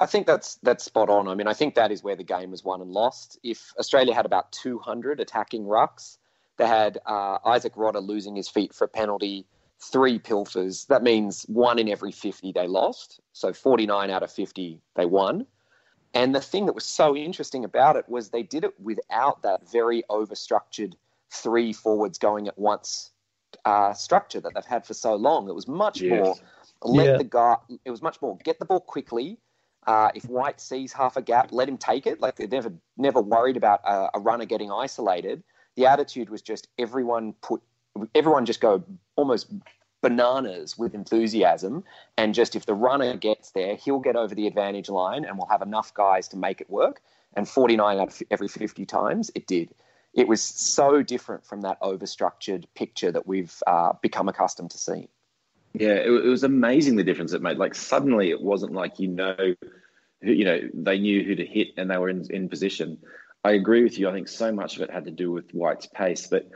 [0.00, 1.28] I think that's that's spot on.
[1.28, 3.38] I mean, I think that is where the game was won and lost.
[3.42, 6.16] If Australia had about 200 attacking rucks,
[6.56, 9.46] they had uh, Isaac Rodda losing his feet for a penalty,
[9.92, 10.86] three pilfers.
[10.86, 13.20] That means one in every 50 they lost.
[13.34, 15.46] So 49 out of 50 they won.
[16.14, 19.70] And the thing that was so interesting about it was they did it without that
[19.70, 20.94] very overstructured
[21.30, 23.12] three forwards going at once
[23.64, 25.48] uh, structure that they've had for so long.
[25.48, 26.10] It was much Yes.
[26.10, 26.36] more
[26.82, 27.16] let Yeah.
[27.18, 27.56] the guy.
[27.84, 29.38] It was much more get the ball quickly.
[29.86, 32.20] Uh, if White sees half a gap, let him take it.
[32.20, 35.42] Like they're never never worried about a, a runner getting isolated.
[35.76, 37.62] The attitude was just everyone put
[38.14, 38.82] everyone just go
[39.16, 39.52] almost
[40.00, 41.84] bananas with enthusiasm,
[42.16, 45.48] and just if the runner gets there, he'll get over the advantage line, and we'll
[45.48, 47.00] have enough guys to make it work.
[47.34, 49.70] And 49 out of every 50 times, it did.
[50.12, 55.08] It was so different from that overstructured picture that we've uh, become accustomed to seeing.
[55.74, 57.58] Yeah, it, it was amazing the difference it made.
[57.58, 59.54] Like suddenly, it wasn't like you know,
[60.20, 62.98] you know, they knew who to hit and they were in in position.
[63.44, 64.08] I agree with you.
[64.08, 66.50] I think so much of it had to do with White's pace, but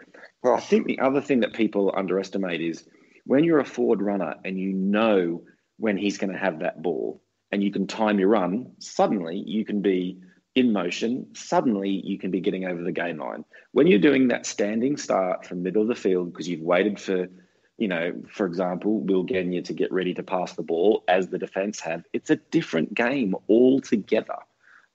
[0.44, 2.84] I think the other thing that people underestimate is
[3.26, 5.42] when you're a forward runner and you know
[5.78, 8.72] when he's going to have that ball and you can time your run.
[8.78, 10.20] Suddenly, you can be
[10.54, 11.26] in motion.
[11.34, 13.44] Suddenly, you can be getting over the game line.
[13.72, 17.28] When you're doing that standing start from middle of the field because you've waited for
[17.76, 21.38] you know, for example, Will Genia to get ready to pass the ball as the
[21.38, 22.04] defence have.
[22.12, 24.38] It's a different game altogether.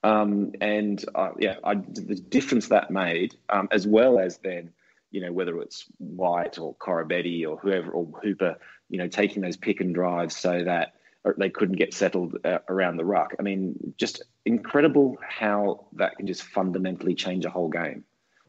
[0.01, 4.71] Um, and uh, yeah, I, the difference that made, um, as well as then,
[5.11, 8.57] you know, whether it's White or Koroibete or whoever or Hooper,
[8.89, 10.93] you know, taking those pick and drives so that
[11.37, 13.35] they couldn't get settled uh, around the ruck.
[13.39, 18.03] I mean, just incredible how that can just fundamentally change a whole game.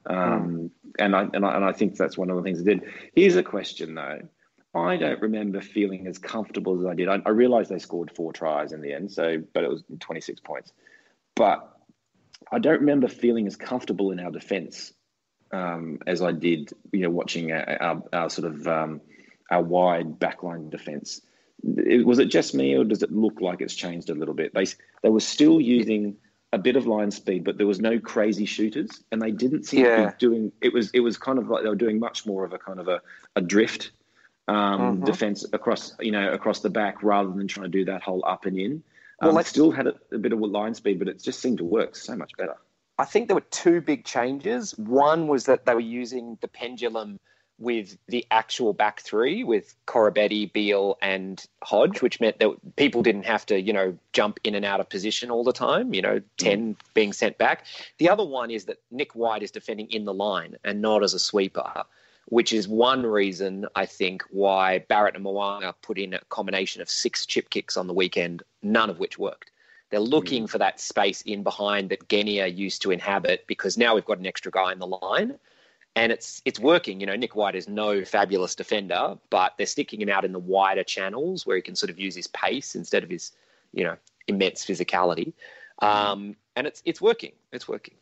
[0.06, 2.82] Um, and, I, and I and I think that's one of the things it did.
[3.14, 4.20] Here's a question though.
[4.74, 7.08] I don't remember feeling as comfortable as I did.
[7.08, 10.40] I, I realised they scored four tries in the end, so but it was 26
[10.40, 10.72] points.
[11.34, 11.76] But
[12.52, 14.92] I don't remember feeling as comfortable in our defence
[15.52, 19.00] um, as I did, you know, watching our, our, our sort of um,
[19.50, 21.20] our wide backline defence.
[21.62, 24.54] Was it just me, or does it look like it's changed a little bit?
[24.54, 24.64] They
[25.02, 26.16] they were still using
[26.52, 29.84] a bit of line speed, but there was no crazy shooters, and they didn't seem
[29.84, 30.52] to be doing.
[30.62, 32.80] It was it was kind of like they were doing much more of a kind
[32.80, 33.02] of a,
[33.36, 33.90] a drift
[34.48, 35.04] um, Mhm.
[35.04, 38.46] defense across you know across the back rather than trying to do that whole up
[38.46, 38.82] and in.
[39.20, 41.58] Well, Um, like- still had a, a bit of line speed, but it just seemed
[41.58, 42.56] to work so much better.
[43.00, 44.76] I think there were two big changes.
[44.76, 47.18] One was that they were using the pendulum
[47.58, 53.24] with the actual back three with Koroibete, Beale, and Hodge, which meant that people didn't
[53.24, 56.20] have to, you know, jump in and out of position all the time, you know,
[56.20, 56.24] mm.
[56.36, 57.64] 10 being sent back.
[57.96, 61.14] The other one is that Nick White is defending in the line and not as
[61.14, 61.84] a sweeper,
[62.26, 66.90] which is one reason I think why Barrett and Mo'unga put in a combination of
[66.90, 69.49] six chip kicks on the weekend, none of which worked.
[69.90, 74.05] They're looking for that space in behind that Genia used to inhabit because now we've
[74.05, 75.37] got an extra guy in the line.
[75.96, 77.00] And it's it's working.
[77.00, 80.38] You know, Nick White is no fabulous defender, but they're sticking him out in the
[80.38, 83.33] wider channels where he can sort of use his pace instead of his,
[83.72, 83.96] you know,
[84.29, 85.33] immense physicality.
[85.81, 87.33] Um, and it's it's working.
[87.50, 87.94] It's working.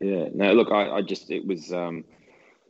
[0.00, 0.26] Yeah.
[0.34, 2.04] No, look, I, I just it was um,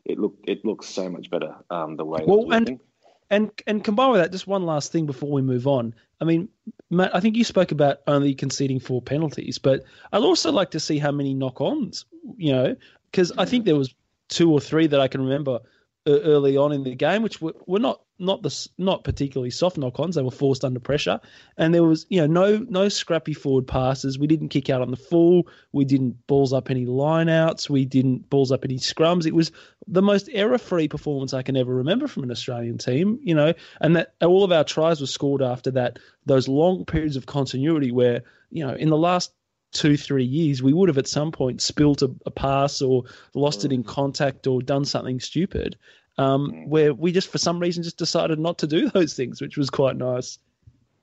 [0.05, 2.21] it looked it looks so much better um, the way.
[2.21, 2.81] it Well, was and- working.
[3.31, 5.95] And and combined with that, just one last thing before we move on.
[6.21, 6.49] I mean,
[6.91, 10.81] Matt, I think you spoke about only conceding four penalties, but I'd also like to
[10.81, 12.07] see how many knock-ons.
[12.37, 12.77] You know,
[13.11, 13.95] because I think there was
[14.29, 15.61] two or three that I can remember
[16.07, 20.15] early on in the game, which were, were not not the not particularly soft knock-ons.
[20.15, 21.21] They were forced under pressure,
[21.57, 24.19] and there was you know no no scrappy forward passes.
[24.19, 25.49] We didn't kick out on the full.
[25.73, 27.69] We didn't balls up any lineouts.
[27.69, 29.27] We didn't balls up any scrums.
[29.27, 29.53] It was
[29.87, 33.19] the most error-free performance I can ever remember from an Australian team.
[33.23, 37.17] You know, and that all of our tries were scored after that those long periods
[37.17, 39.33] of continuity where you know in the last
[39.73, 43.05] two three years we would have at some point spilt a, a pass or
[43.35, 45.77] lost it in contact or done something stupid
[46.19, 49.57] um, where we just for some reason just decided not to do those things which
[49.57, 50.39] was quite nice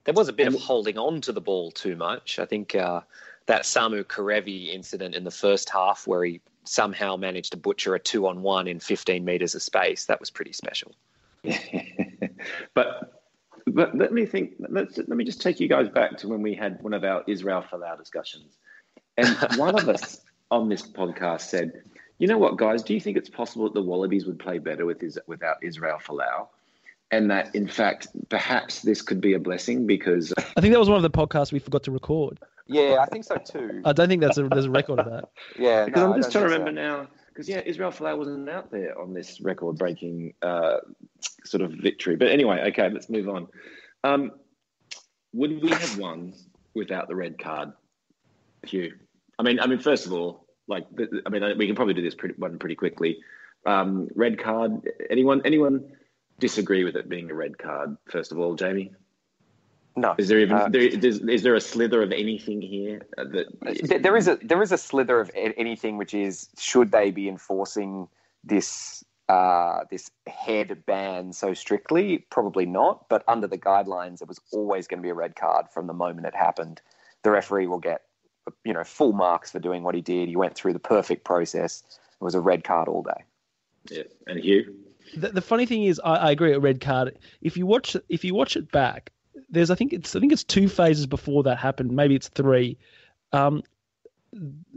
[0.03, 2.39] There was a bit of holding on to the ball too much.
[2.39, 3.01] I think uh,
[3.47, 7.99] that Samu Kerevi incident in the first half where he somehow managed to butcher a
[7.99, 10.05] two on one in 15 meters of space.
[10.05, 10.93] That was pretty special.
[12.73, 13.16] but
[13.67, 14.53] but let me think.
[14.59, 17.23] Let's, let me just take you guys back to when we had one of our
[17.27, 18.57] Israel Folau discussions,
[19.17, 21.83] and one of us on this podcast said,
[22.17, 22.83] "You know what, guys?
[22.83, 25.99] Do you think it's possible that the Wallabies would play better with his, without Israel
[26.03, 26.47] Folau?"
[27.09, 30.89] And that, in fact, perhaps this could be a blessing because I think that was
[30.89, 32.39] one of the podcasts we forgot to record.
[32.67, 33.81] Yeah, I think so too.
[33.85, 35.29] I don't think that's a, there's a record of that.
[35.57, 36.75] Yeah, because no, I'm just trying to remember so.
[36.75, 37.07] now.
[37.37, 40.77] Because yeah, Israel Folau wasn't out there on this record-breaking uh,
[41.45, 42.15] sort of victory.
[42.15, 43.47] But anyway, okay, let's move on.
[44.03, 44.31] Um,
[45.33, 46.33] would we have won
[46.73, 47.73] without the red card,
[48.63, 48.95] Hugh?
[49.37, 50.87] I mean, I mean, first of all, like,
[51.27, 53.19] I mean, we can probably do this pretty, one pretty quickly.
[53.67, 54.89] Um, red card.
[55.11, 55.43] Anyone?
[55.45, 55.91] Anyone
[56.39, 57.97] disagree with it being a red card?
[58.09, 58.93] First of all, Jamie,
[59.97, 63.23] No, is there even Uh, there, is, is there a slither of anything here uh,
[63.25, 63.45] There-
[63.89, 67.27] that there is a there is a slither of anything which is should they be
[67.27, 68.07] enforcing
[68.43, 72.19] this uh, this head ban so strictly?
[72.29, 73.09] Probably not.
[73.09, 75.93] But under the guidelines, it was always going to be a red card from the
[75.93, 76.79] moment it happened.
[77.23, 78.03] The referee will get
[78.63, 80.29] you know full marks for doing what he did.
[80.29, 81.83] He went through the perfect process.
[81.89, 83.23] It was a red card all day.
[83.89, 84.03] Yeah.
[84.27, 84.75] And Hugh,
[85.15, 86.53] The, the funny thing is, I, I agree.
[86.53, 87.17] A red card.
[87.41, 89.11] If you watch, if you watch it back,
[89.49, 91.91] there's I think it's I think it's two phases before that happened.
[91.91, 92.77] Maybe it's three.
[93.31, 93.63] Um,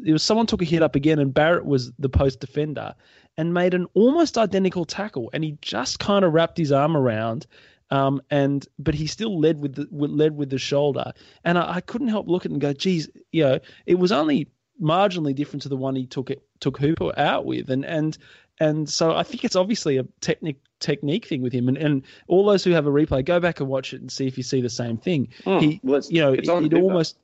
[0.04, 2.94] it was someone took a hit up again, and Barrett was the post defender,
[3.36, 7.46] and made an almost identical tackle, and he just kind of wrapped his arm around.
[7.90, 11.12] Um, and but he still led with the led with the shoulder,
[11.44, 14.48] and I, I couldn't help look at and go, "Geez, you know, it was only
[14.80, 18.16] marginally different to the one he took it took Hooper out with, and and
[18.60, 22.44] and so I think it's obviously a technique technique thing with him, and, and all
[22.44, 24.60] those who have a replay, go back and watch it and see if you see
[24.60, 25.28] the same thing.
[25.44, 25.58] Hmm.
[25.58, 27.18] He, Well, you know, on it, almost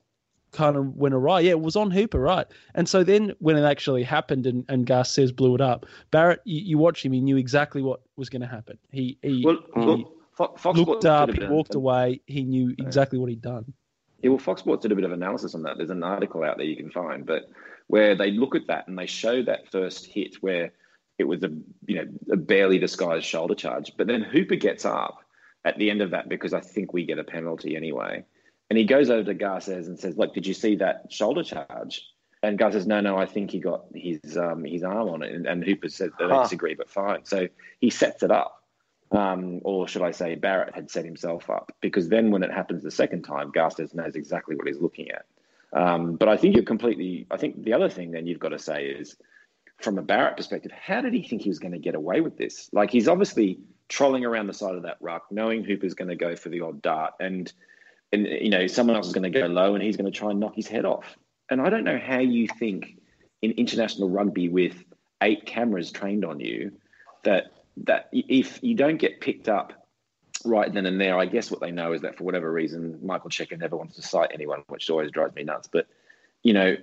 [0.51, 1.41] kind of went awry.
[1.41, 2.47] Yeah, it was on Hooper, right?
[2.73, 6.41] And so then when it actually happened, and, and Gus says blew it up, Barrett,
[6.43, 8.77] you, you watch him, he knew exactly what was going to happen.
[8.91, 10.05] He he, well, he
[10.37, 13.73] well looked up, he walked away, he knew exactly what he'd done.
[14.21, 15.77] Yeah, well, Fox Sports did a bit of analysis on that.
[15.77, 17.43] There's an article out there you can find, but
[17.85, 20.73] where they look at that and they show that first hit where
[21.17, 21.49] it was a
[21.85, 25.19] you know a barely disguised shoulder charge, but then Hooper gets up
[25.65, 28.23] at the end of that because I think we get a penalty anyway,
[28.69, 32.03] and he goes over to Garces and says, "Look, did you see that shoulder charge?"
[32.43, 35.33] And Gus says, "No, no, I think he got his um, his arm on it."
[35.33, 36.43] And, and Hooper said, "I Huh.
[36.43, 37.47] disagree, but fine." So
[37.79, 38.57] he sets it up
[39.11, 42.83] um, or should I say, Barrett had set himself up because then when it happens
[42.83, 45.25] the second time, Garces knows exactly what he's looking at.
[45.73, 47.27] Um, but I think you're completely.
[47.31, 49.17] I think the other thing then you've got to say is,
[49.79, 52.37] from a Barrett perspective, how did he think he was going to get away with
[52.37, 52.69] this?
[52.73, 53.59] Like he's obviously
[53.89, 56.81] trolling around the side of that ruck, knowing Hooper's going to go for the odd
[56.81, 57.51] dart, and
[58.11, 60.31] and you know someone else is going to go low, and he's going to try
[60.31, 61.17] and knock his head off.
[61.49, 62.97] And I don't know how you think
[63.41, 64.83] in international rugby with
[65.21, 66.71] eight cameras trained on you
[67.23, 67.51] that
[67.85, 69.87] that if you don't get picked up
[70.45, 73.29] right then and there, I guess what they know is that for whatever reason, Michael
[73.29, 75.67] Cheika never wants to cite anyone, which always drives me nuts.
[75.71, 75.87] But,
[76.43, 76.75] you know,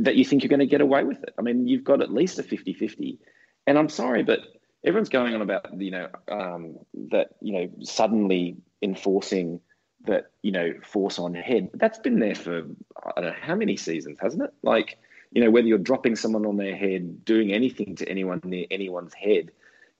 [0.00, 1.34] that you think you're going to get away with it.
[1.38, 3.18] I mean, you've got at least a 50 50.
[3.66, 4.40] And I'm sorry, but
[4.84, 6.78] everyone's going on about, you know, um,
[7.10, 9.60] that, you know, suddenly enforcing
[10.06, 11.70] that, you know, force on head.
[11.74, 12.62] That's been there for,
[13.04, 14.54] I don't know how many seasons, hasn't it?
[14.62, 14.98] Like,
[15.32, 19.14] you know, whether you're dropping someone on their head, doing anything to anyone near anyone's
[19.14, 19.50] head,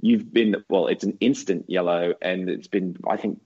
[0.00, 3.40] you've been well it's an instant yellow and it's been i think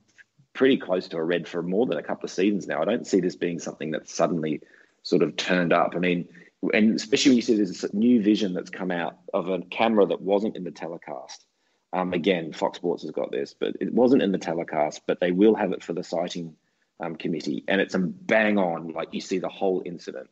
[0.53, 3.07] pretty close to a red for more than a couple of seasons now i don't
[3.07, 4.61] see this being something that's suddenly
[5.03, 6.29] sort of turned up i mean
[6.73, 10.21] and especially when you see this new vision that's come out of a camera that
[10.21, 11.45] wasn't in the telecast
[11.93, 15.33] um, again fox sports has got this but it wasn't in the telecast but they
[15.33, 16.55] will have it for the citing
[17.01, 20.29] um, committee and it's a bang on like you see the whole incident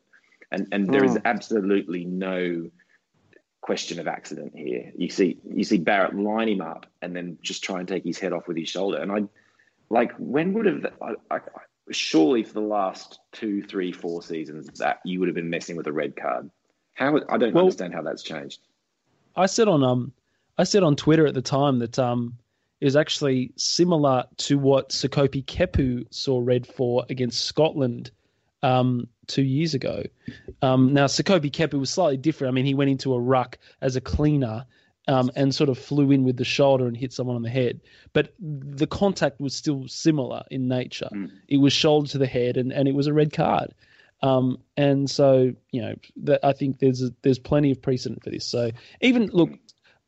[0.51, 2.69] and and there is absolutely no
[3.61, 4.91] question of accident here.
[4.97, 8.19] You see, you see Barrett line him up and then just try and take his
[8.19, 8.97] head off with his shoulder.
[8.97, 9.21] And I,
[9.89, 11.39] like, when would have I, I,
[11.89, 15.87] surely for the last two, three, four seasons that you would have been messing with
[15.87, 16.49] a red card?
[16.93, 18.59] How I don't Well- understand how that's changed.
[19.35, 20.11] I said on um
[20.57, 22.37] I said on Twitter at the time that um
[22.79, 28.11] it was actually similar to what Sekope Kepu saw red for against Scotland
[28.63, 30.03] um two years ago.
[30.61, 32.51] Um now Sekope Kepu was slightly different.
[32.51, 34.65] I mean he went into a ruck as a cleaner
[35.07, 37.81] um, and sort of flew in with the shoulder and hit someone on the head.
[38.13, 41.09] But the contact was still similar in nature.
[41.47, 43.73] It was shoulder to the head and, and it was a red card.
[44.23, 48.29] Um, and so, you know, that I think there's a, there's plenty of precedent for
[48.29, 48.45] this.
[48.45, 48.71] So
[49.01, 49.49] even look,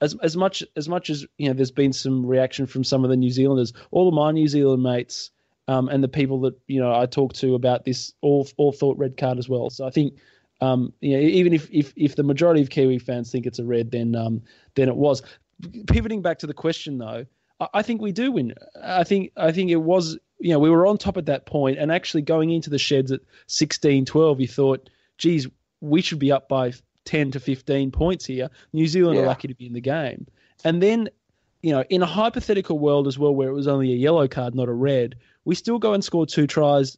[0.01, 3.09] as as much as much as you know, there's been some reaction from some of
[3.09, 3.73] the New Zealanders.
[3.89, 5.31] All of my New Zealand mates
[5.67, 8.97] um, and the people that you know I talked to about this all all thought
[8.97, 9.69] red card as well.
[9.69, 10.17] So I think
[10.63, 13.65] Um, you know, even if, if if the majority of Kiwi fans think it's a
[13.65, 14.41] red, then um,
[14.75, 15.21] then it was.
[15.87, 17.25] Pivoting back to the question though,
[17.59, 18.53] I, I think we do win.
[18.83, 21.77] I think I think it was you know we were on top at that point,
[21.79, 25.47] and actually going into the sheds at 16, 12, you thought, geez,
[25.81, 26.73] we should be up by
[27.05, 28.49] 10 to 15 points here.
[28.73, 29.23] New Zealand Yeah.
[29.23, 30.27] are lucky to be in the game.
[30.63, 31.09] And then,
[31.61, 34.55] you know, in a hypothetical world as well, where it was only a yellow card,
[34.55, 36.97] not a red, we still go and score two tries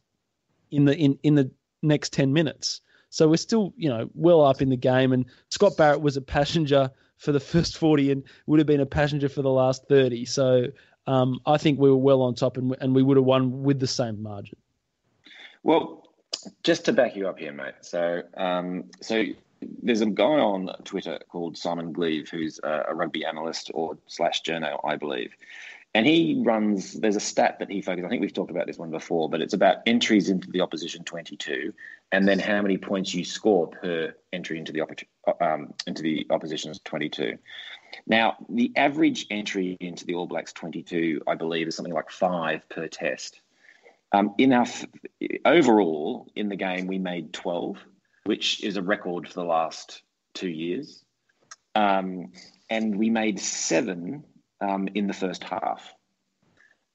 [0.70, 1.50] in the in, in the
[1.82, 2.80] next 10 minutes.
[3.16, 5.10] So we're still, you know, well up in the game.
[5.10, 8.84] And Scott Barrett was a passenger for the first 40 and would have been a
[8.84, 10.26] passenger for the last 30.
[10.26, 10.66] So
[11.06, 13.80] um, I think we were well on top and, and we would have won with
[13.80, 14.58] the same margin.
[15.62, 16.10] Well,
[16.62, 17.76] just to back you up here, mate.
[17.80, 19.24] So, um, so
[19.82, 24.78] there's a guy on Twitter called Simon Gleave, who's a, rugby analyst or slash journo,
[24.84, 25.32] I believe.
[25.96, 28.76] And he runs, there's a stat that he focuses, I think we've talked about this
[28.76, 31.72] one before, but it's about entries into the opposition 22
[32.12, 34.82] and then how many points you score per entry into the,
[35.40, 37.38] um, into the opposition's 22.
[38.06, 42.68] Now, the average entry into the All Blacks 22, I believe, is something like five
[42.68, 43.40] per test.
[44.12, 44.66] Um, in our
[45.46, 47.78] overall in the game, we made 12,
[48.24, 50.02] which is a record for the last
[50.34, 51.02] two years.
[51.74, 52.32] Um,
[52.68, 54.24] and we made seven
[54.60, 55.94] um, in the first half.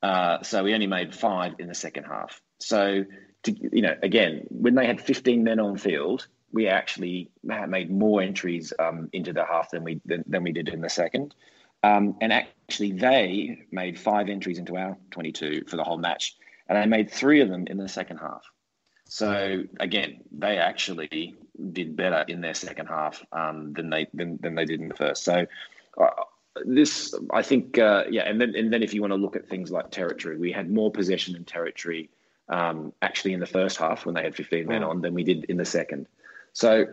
[0.01, 2.41] Uh, so we only made five in the second half.
[2.59, 3.05] So,
[3.43, 8.21] to, you know, again, when they had 15 men on field, we actually made more
[8.21, 11.33] entries um, into the half than we than, than we did in the second.
[11.83, 16.35] Um, and actually, they made five entries into our 22 for the whole match,
[16.67, 18.43] and they made three of them in the second half.
[19.05, 21.35] So again, they actually
[21.73, 24.95] did better in their second half um, than they than, than they did in the
[24.95, 25.23] first.
[25.23, 25.45] So
[25.99, 26.07] uh,
[26.65, 29.47] this, I think, uh, yeah, and then and then if you want to look at
[29.47, 32.09] things like territory, we had more possession and territory
[32.49, 35.45] um, actually in the first half when they had 15 men on than we did
[35.45, 36.07] in the second.
[36.53, 36.87] So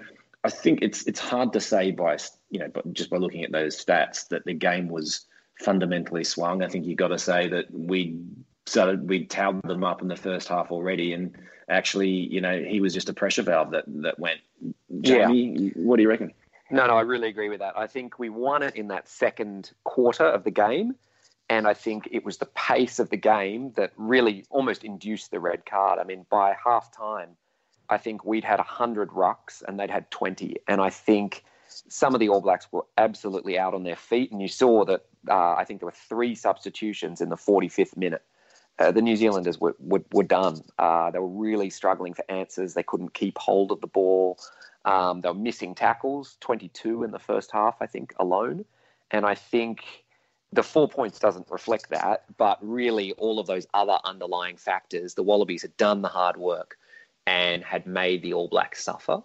[0.45, 2.17] I think it's it's hard to say by
[2.51, 5.27] you know but just by looking at those stats that the game was
[5.61, 6.63] fundamentally swung.
[6.63, 8.21] I think you've got to say that we
[8.67, 11.37] started we towed them up in the first half already, and
[11.69, 14.41] actually you know he was just a pressure valve that that went.
[15.01, 16.33] Jamie, what do you reckon?
[16.71, 17.79] No, no, I really agree with that.
[17.79, 20.95] I think we won it in that second quarter of the game.
[21.51, 25.41] And I think it was the pace of the game that really almost induced the
[25.41, 25.99] red card.
[25.99, 27.31] I mean, by half time,
[27.89, 30.57] I think we'd had 100 rucks and they'd had 20.
[30.69, 34.31] And I think some of the All Blacks were absolutely out on their feet.
[34.31, 38.23] And you saw that uh, I think there were three substitutions in the 45th minute.
[38.79, 40.63] Uh, the New Zealanders were, were, were done.
[40.79, 42.75] Uh, they were really struggling for answers.
[42.75, 44.39] They couldn't keep hold of the ball.
[44.85, 48.65] Um, they were missing tackles, 22 in the first half, I think, alone.
[49.11, 50.05] And I think
[50.53, 55.23] the four points doesn't reflect that, but really all of those other underlying factors, the
[55.23, 56.79] Wallabies had done the hard work
[57.27, 59.23] and had made the All Blacks suffer.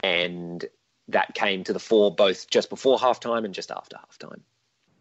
[0.00, 0.64] And
[1.08, 4.40] that came to the fore both just before halftime and just after halftime.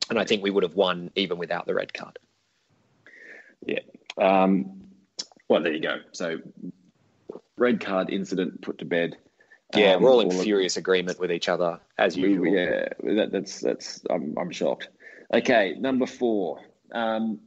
[0.09, 2.19] And I think we would have won even without the red card.
[3.65, 3.79] Yeah.
[4.21, 4.81] Um,
[5.49, 5.97] well, there you go.
[6.11, 6.37] So,
[7.57, 9.17] red card incident put to bed.
[9.75, 12.47] Yeah, Um, we're all in of- furious agreement with each other as We, usual.
[12.47, 14.01] yeah, that, that's that's.
[14.09, 14.89] I'm, I'm shocked.
[15.33, 16.59] Okay, number four.
[16.91, 17.39] Um,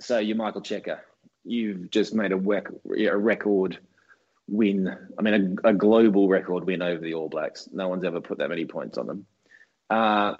[0.00, 1.00] so you're Michael Cheika,
[1.44, 3.78] you've just made a, rec- a record
[4.48, 4.88] win.
[5.18, 7.68] I mean, a, a global record win over the All Blacks.
[7.72, 9.26] No one's ever put that many points on them.
[9.90, 10.34] Uh,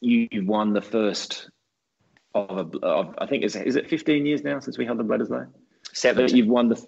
[0.00, 1.48] you, you won the first
[2.34, 5.04] of, a, of I think is is it 15 years now since we held the
[5.04, 5.48] Bledisloe.
[5.92, 6.34] Seven.
[6.34, 6.84] You've won the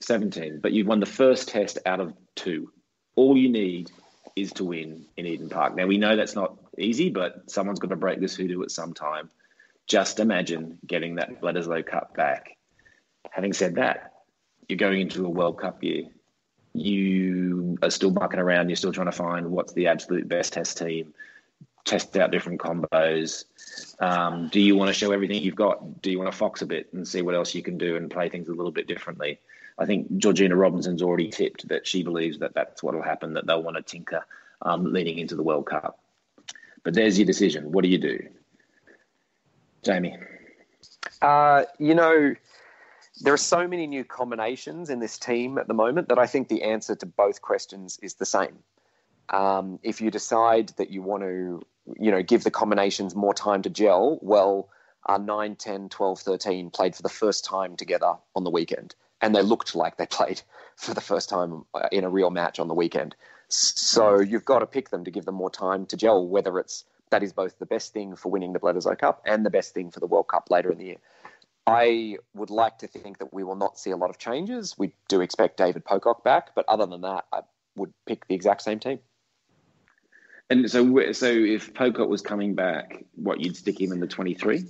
[0.00, 2.70] 17, but you've won the first test out of two.
[3.16, 3.90] All you need
[4.36, 5.76] is to win in Eden Park.
[5.76, 8.94] Now we know that's not easy, but someone's got to break this hoodoo at some
[8.94, 9.30] time.
[9.86, 12.56] Just imagine getting that Bledisloe Cup back.
[13.30, 14.12] Having said that,
[14.68, 16.04] you're going into a World Cup year.
[16.72, 18.68] You are still mucking around.
[18.68, 21.12] You're still trying to find what's the absolute best test team.
[21.84, 23.44] Test out different combos.
[23.98, 26.02] Um, do you want to show everything you've got?
[26.02, 28.10] Do you want to fox a bit and see what else you can do and
[28.10, 29.40] play things a little bit differently?
[29.78, 33.46] I think Georgina Robinson's already tipped that she believes that that's what will happen, that
[33.46, 34.24] they'll want to tinker
[34.62, 35.98] um, leading into the World Cup.
[36.82, 37.72] But there's your decision.
[37.72, 38.28] What do you do?
[39.82, 40.18] Jamie.
[41.22, 42.34] Uh, you know,
[43.22, 46.48] there are so many new combinations in this team at the moment that I think
[46.48, 48.58] the answer to both questions is the same.
[49.30, 51.62] Um, if you decide that you want to,
[51.98, 54.68] you know, give the combinations more time to gel, well,
[55.06, 58.94] uh, 9, 10, 12, 13 played for the first time together on the weekend.
[59.22, 60.42] And they looked like they played
[60.76, 63.14] for the first time uh, in a real match on the weekend.
[63.48, 66.84] So you've got to pick them to give them more time to gel, whether it's
[67.10, 69.90] that is both the best thing for winning the Bledisloe Cup and the best thing
[69.90, 70.96] for the World Cup later in the year.
[71.66, 74.76] I would like to think that we will not see a lot of changes.
[74.78, 77.40] We do expect David Pocock back, but other than that, I,
[77.76, 78.98] would pick the exact same team.
[80.50, 84.64] And so, so if Pocock was coming back, what you'd stick him in the twenty-three?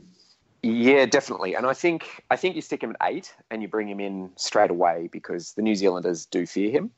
[0.63, 1.55] Yeah, definitely.
[1.55, 4.31] And I think I think you stick him at eight and you bring him in
[4.37, 6.91] straight away because the New Zealanders do fear him.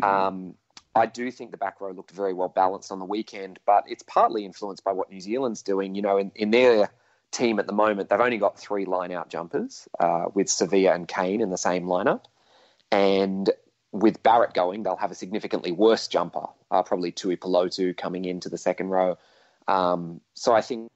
[0.00, 0.04] Mm-hmm.
[0.04, 0.54] Um,
[0.96, 4.02] I do think the back row looked very well balanced on the weekend, but it's
[4.02, 5.94] partly influenced by what New Zealand's doing.
[5.94, 6.90] You know, in, in their
[7.30, 11.06] team at the moment, they've only got three line out jumpers uh, with Savea and
[11.06, 12.24] Cane in the same lineup.
[12.90, 13.48] And
[13.92, 18.58] with Barrett going, they'll have a significantly worse jumper, uh, probably Tuipulotu coming into the
[18.58, 19.16] second row.
[19.66, 20.90] Um, so I think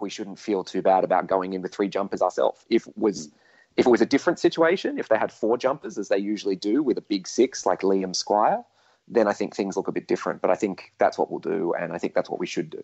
[0.00, 2.64] we shouldn't feel too bad about going in with three jumpers ourselves.
[2.68, 3.30] If it was
[3.76, 6.82] if it was a different situation, if they had four jumpers as they usually do
[6.82, 8.64] with a big six like Liam Squire,
[9.06, 10.42] then I think things look a bit different.
[10.42, 12.82] But I think that's what we'll do, and I think that's what we should do.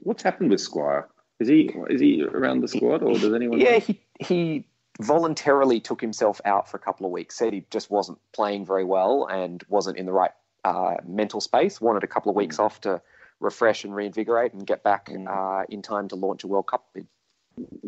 [0.00, 1.08] What's happened with Squire?
[1.40, 3.58] Is he is he around the squad, or does anyone?
[3.58, 3.80] Yeah, know?
[3.80, 4.66] he he
[5.00, 7.36] voluntarily took himself out for a couple of weeks.
[7.36, 10.32] Said he just wasn't playing very well and wasn't in the right
[10.64, 11.80] uh, mental space.
[11.80, 12.64] Wanted a couple of weeks mm.
[12.64, 13.00] off to
[13.40, 15.26] refresh and reinvigorate and get back mm.
[15.28, 17.06] uh, in time to launch a World Cup bid.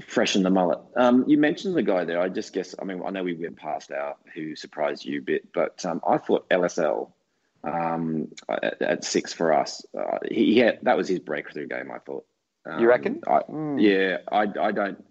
[0.07, 0.81] Freshen the mullet.
[0.97, 2.21] Um, you mentioned the guy there.
[2.21, 2.75] I just guess.
[2.81, 6.01] I mean, I know we went past our who surprised you a bit, but um,
[6.07, 7.11] I thought LSL
[7.65, 9.85] um, at, at, six for us.
[9.97, 11.91] Uh, he, he had, that was his breakthrough game.
[11.91, 12.27] I thought.
[12.79, 13.23] you reckon?
[13.27, 13.81] Um, I, mm.
[13.81, 15.03] Yeah, I, I don't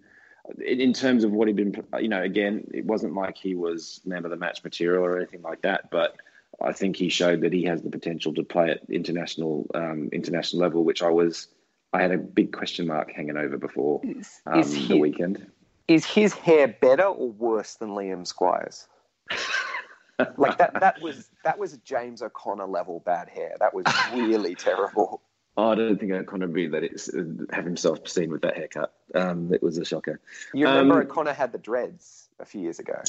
[0.58, 4.24] in terms of what he'd been, you know, again, it wasn't like he was man
[4.24, 6.16] of the match material or anything like that, but
[6.60, 10.62] I think he showed that he has the potential to play at international um, international
[10.62, 11.48] level, which I was,
[11.92, 14.00] I had a big question mark hanging over before
[14.46, 15.46] um, is he, the weekend.
[15.88, 18.86] Is his hair better or worse than Liam Squires?
[20.36, 23.56] like that, that was that was James O'Connor level bad hair.
[23.60, 25.22] That was really terrible.
[25.56, 27.10] Oh, I don't think O'Connor would be that it's
[27.52, 28.94] have himself seen with that haircut.
[29.14, 30.18] Um, it was a shocker.
[30.54, 33.00] You remember um, O'Connor had the dreads a few years ago.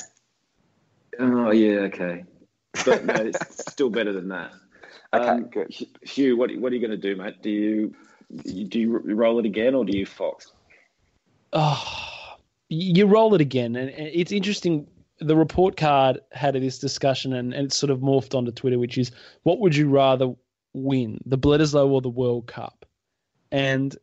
[1.19, 2.25] Oh yeah, okay,
[2.85, 4.51] but no, it's still better than that.
[5.13, 5.71] Okay, um, good.
[6.01, 7.39] Hugh, what what are you going to do, mate?
[7.43, 7.93] Do you
[8.65, 10.51] do you roll it again or do you fox?
[11.51, 12.35] Oh,
[12.69, 14.87] you roll it again, and it's interesting.
[15.19, 18.97] The report card had this discussion, and, and it sort of morphed onto Twitter, which
[18.97, 19.11] is,
[19.43, 20.33] what would you rather
[20.73, 22.85] win, the Bledisloe or the World Cup.
[23.51, 23.95] And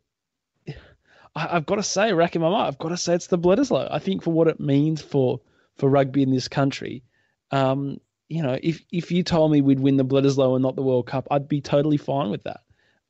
[1.35, 3.87] I, have got to say, racking my mind, I've got to say it's the Bledisloe.
[3.91, 5.41] I think for what it means for
[5.77, 7.03] for rugby in this country,
[7.51, 7.99] um,
[8.29, 11.07] you know, if if you told me we'd win the Bledisloe and not the World
[11.07, 12.61] Cup, I'd be totally fine with that.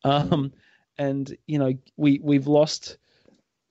[0.04, 0.52] Um,
[0.98, 2.98] and you know, we we've lost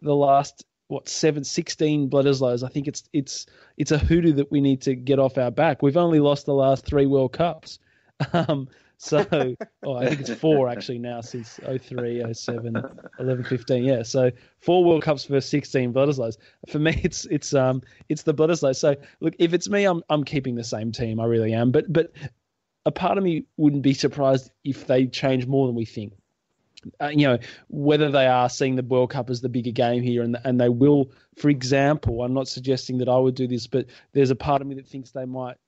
[0.01, 2.64] the last what seven, 16 Bledisloes.
[2.64, 5.82] I think it's it's it's a hoodoo that we need to get off our back.
[5.82, 7.78] We've only lost the last three World Cups.
[8.34, 8.68] Um,
[9.03, 9.25] so,
[9.83, 12.77] oh, I think it's four actually now since 03, 07,
[13.19, 13.83] 11, 15.
[13.83, 14.03] Yeah.
[14.03, 16.37] So four World Cups for 16 Bledisloes.
[16.69, 17.81] For me, it's, it's, um,
[18.11, 18.77] it's the Bledisloe.
[18.77, 21.19] So look, if it's me, I'm, I'm keeping the same team.
[21.19, 21.71] I really am.
[21.71, 22.13] But, but
[22.85, 26.13] a part of me wouldn't be surprised if they change more than we think.
[27.01, 27.39] Uh, you know
[27.69, 30.71] whether they are seeing the World Cup as the bigger game here, and and they
[30.71, 31.11] will.
[31.37, 34.67] For example, I'm not suggesting that I would do this, but there's a part of
[34.67, 35.59] me that thinks they might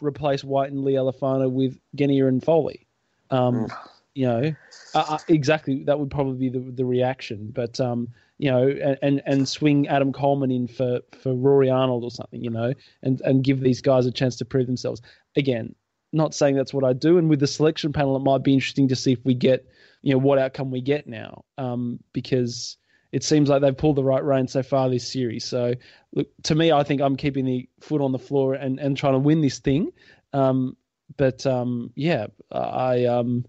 [0.00, 2.86] replace White and Lee Lealiifano with Genia and Foley.
[3.30, 3.76] Um, mm.
[4.14, 4.54] You know,
[4.94, 7.50] uh, uh, exactly that would probably be the, the reaction.
[7.54, 8.08] But um,
[8.38, 12.42] you know, and, and, and swing Adam Coleman in for, for Rory Arnold or something,
[12.42, 15.00] you know, and and give these guys a chance to prove themselves.
[15.36, 15.74] Again,
[16.12, 17.18] not saying that's what I do.
[17.18, 19.66] And with the selection panel, it might be interesting to see if we get,
[20.02, 22.76] you know, what outcome we get now, um, because
[23.12, 25.44] it seems like they've pulled the right rein so far this series.
[25.44, 25.74] So,
[26.14, 29.12] look, to me, I think I'm keeping the foot on the floor and, and trying
[29.12, 29.92] to win this thing.
[30.32, 30.76] Um,
[31.16, 33.44] but um, yeah, I um,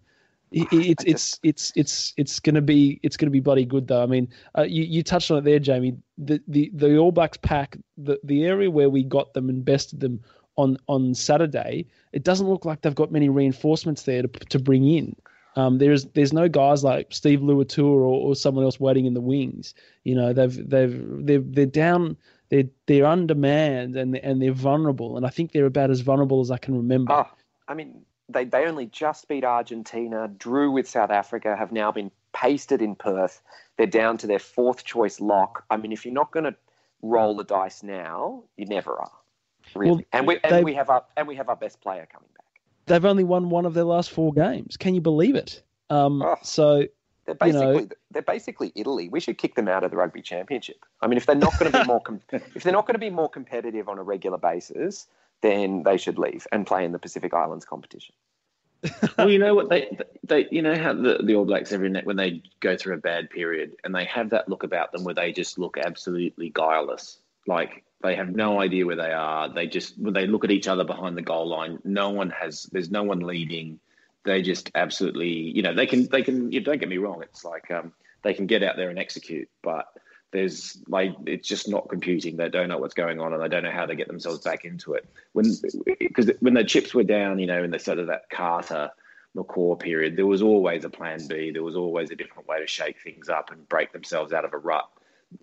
[0.52, 4.04] it, it's it's it's it's it's gonna be it's gonna be bloody good though.
[4.04, 5.98] I mean, uh, you you touched on it there, Jamie.
[6.18, 10.00] The the the All Blacks pack the the area where we got them and bested
[10.00, 10.22] them
[10.58, 11.88] on on Saturday.
[12.12, 15.16] It doesn't look like they've got many reinforcements there to to bring in.
[15.56, 19.22] Um, there's there's no guys like Steve Luatua or, or someone else waiting in the
[19.22, 19.74] wings.
[20.04, 22.18] You know, they've they've they're they're down.
[22.50, 25.18] They're they're on demand and and they're vulnerable.
[25.18, 27.14] And I think they're about as vulnerable as I can remember.
[27.14, 27.28] Oh,
[27.68, 32.12] I mean, they they only just beat Argentina, drew with South Africa, have now been
[32.34, 33.42] pasted in Perth.
[33.78, 35.66] They're down to their fourth choice lock.
[35.70, 36.56] I mean, if you're not going to
[37.02, 39.12] roll the dice now, you never are.
[39.76, 39.92] Really.
[39.92, 42.43] Well, and we and we have our and we have our best player coming back
[42.86, 44.78] they've only won one of their last four games.
[44.78, 45.62] Can you believe it?
[45.90, 46.86] Um, oh, so
[47.26, 49.10] they're basically you know, they're basically Italy.
[49.10, 50.86] We should kick them out of the rugby championship.
[51.02, 53.00] I mean, if they're not going to be more com- if they're not going to
[53.00, 55.08] be more competitive on a regular basis,
[55.42, 58.16] then they should leave and play in the Pacific Islands competition.
[59.18, 62.06] well, you know what they they you know how the, the All Blacks every night
[62.06, 65.16] when they go through a bad period and they have that look about them where
[65.16, 67.20] they just look absolutely guileless.
[67.48, 69.48] Like they have no idea where they are.
[69.48, 72.64] They just when they look at each other behind the goal line, no one has.
[72.64, 73.80] There's no one leading.
[74.26, 76.52] They just absolutely, you know, they can they can.
[76.52, 77.24] You don't get me wrong.
[77.24, 79.88] It's like um, they can get out there and execute, but
[80.32, 82.36] there's like it's just not computing.
[82.36, 84.66] They don't know what's going on, and they don't know how to get themselves back
[84.66, 85.08] into it.
[85.32, 85.46] When
[86.00, 88.92] because when the chips were down, you know, in the sort of that Carter
[89.34, 91.52] McCaw period, there was always a plan B.
[91.52, 94.54] There was always a different way to shake things up and break themselves out of
[94.54, 94.90] a rut.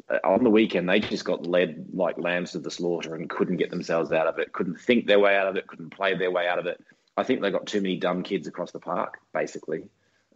[0.08, 3.56] Uh, on the weekend, they just got led like lambs to the slaughter and couldn't
[3.56, 6.30] get themselves out of it, couldn't think their way out of it, couldn't play their
[6.30, 6.82] way out of it.
[7.16, 9.84] I think they got too many dumb kids across the park, basically.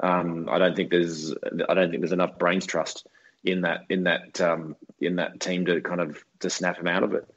[0.01, 1.33] Um, I don't think there's
[1.69, 3.07] I don't think there's enough brains trust
[3.45, 7.03] in that in that um, in that team to kind of to snap them out
[7.03, 7.29] of it.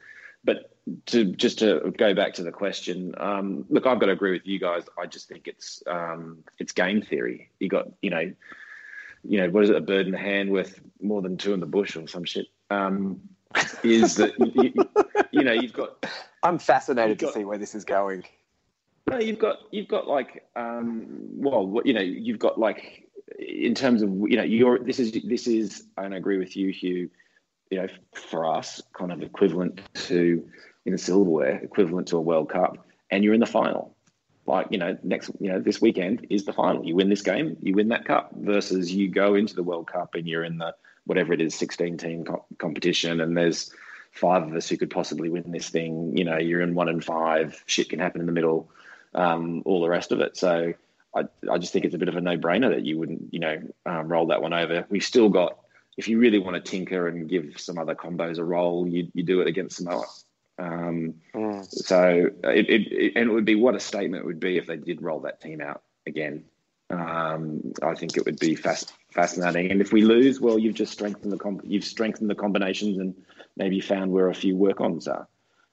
[0.43, 0.71] But
[1.07, 4.47] to just to go back to the question, um, look, I've got to agree with
[4.47, 4.83] you guys.
[4.97, 7.51] I just think it's um, it's game theory.
[7.59, 8.31] You got you know,
[9.23, 9.75] you know, what is it?
[9.75, 12.47] A bird in the hand worth more than two in the bush or some shit.
[12.69, 13.21] Um,
[13.83, 14.73] is that you,
[15.31, 16.05] you, know you've got?
[16.43, 18.23] I'm fascinated got, to see where this is going.
[19.09, 21.05] No, you've got you've got like um,
[21.35, 23.07] well, you know, you've got like
[23.39, 26.71] in terms of you know, you're this is this is, and I agree with you,
[26.71, 27.09] Hugh.
[27.69, 30.47] You know, for us, kind of equivalent to
[30.85, 32.77] in a silverware, equivalent to a World Cup,
[33.11, 33.96] and you're in the final.
[34.47, 36.85] Like, you know, next, you know, this weekend is the final.
[36.85, 40.15] You win this game, you win that cup, versus you go into the World Cup
[40.15, 40.73] and you're in the
[41.05, 43.71] whatever it is, 16 team co- competition, and there's
[44.11, 46.15] five of us who could possibly win this thing.
[46.17, 48.69] You know, you're in one and five, shit can happen in the middle,
[49.13, 50.37] um, all the rest of it.
[50.37, 50.73] So
[51.15, 53.39] I, I just think it's a bit of a no brainer that you wouldn't, you
[53.39, 54.85] know, um, roll that one over.
[54.89, 55.57] We've still got,
[55.97, 59.23] if you really want to tinker and give some other combos a roll, you, you
[59.23, 60.05] do it against Samoa.
[60.59, 61.65] Um, mm.
[61.69, 64.67] So it, it, it, and it would be what a statement it would be if
[64.67, 66.45] they did roll that team out again.
[66.89, 69.71] Um, I think it would be fast, fascinating.
[69.71, 73.13] And if we lose, well, you've just strengthened the comp- you've strengthened the combinations and
[73.57, 75.27] maybe found where a few work ons are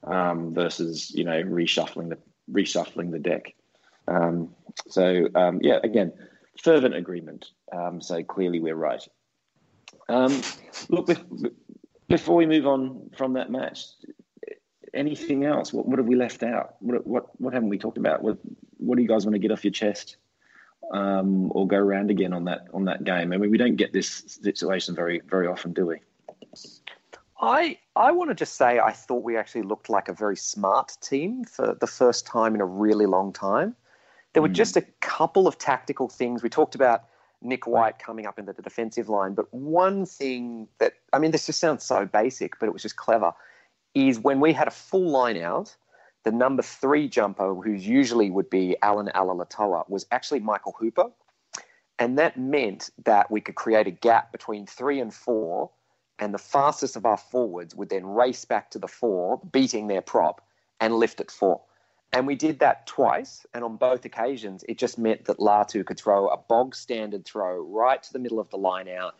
[0.04, 2.18] um, versus you know reshuffling the
[2.50, 3.54] reshuffling the deck.
[4.08, 4.54] Um,
[4.88, 6.12] so um, yeah, again,
[6.62, 7.50] fervent agreement.
[7.72, 9.06] Um, so clearly we're right.
[10.08, 10.42] Um,
[10.88, 11.08] look,
[12.08, 13.84] before we move on from that match,
[14.94, 15.72] anything else?
[15.72, 16.76] What, what have we left out?
[16.80, 18.22] What, what, what haven't we talked about?
[18.22, 18.38] What,
[18.78, 20.16] what do you guys want to get off your chest?
[20.90, 23.32] Um, or go around again on that on that game.
[23.32, 25.96] I mean, we don't get this situation very very often, do we?
[27.40, 30.98] I I want to just say I thought we actually looked like a very smart
[31.00, 33.74] team for the first time in a really long time.
[34.34, 34.54] There were mm.
[34.54, 37.04] just a couple of tactical things we talked about.
[37.40, 41.46] Nick White coming up into the defensive line, but one thing that I mean, this
[41.46, 43.32] just sounds so basic, but it was just clever
[43.94, 45.76] is when we had a full line out,
[46.24, 51.10] the number three jumper, who's usually would be Allan Alaalatoa, was actually Michael Hooper.
[51.98, 55.70] And that meant that we could create a gap between three and four,
[56.18, 60.02] and the fastest of our forwards would then race back to the four, beating their
[60.02, 60.40] prop,
[60.80, 61.60] and lift at four.
[62.12, 65.98] And we did that twice, and on both occasions, it just meant that Latu could
[65.98, 69.16] throw a bog standard throw right to the middle of the line out,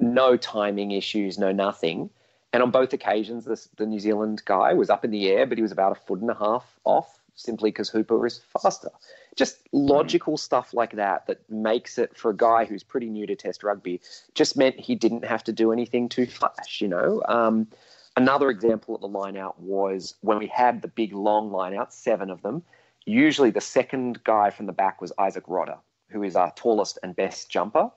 [0.00, 2.10] no timing issues, no nothing.
[2.52, 5.56] And on both occasions, this, the New Zealand guy was up in the air, but
[5.56, 8.90] he was about a foot and a half off simply because Hooper is faster.
[9.36, 13.34] Just logical stuff like that that makes it for a guy who's pretty new to
[13.34, 14.00] Test rugby.
[14.34, 17.22] Just meant he didn't have to do anything too flash, you know.
[17.26, 17.68] Um,
[18.16, 21.94] another example at the line out was when we had the big long line out,
[21.94, 22.62] seven of them.
[23.06, 25.78] Usually, the second guy from the back was Isaac Rodda,
[26.08, 27.90] who is our tallest and best jumper,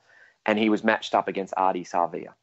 [0.46, 2.34] and he was matched up against Ardie Savea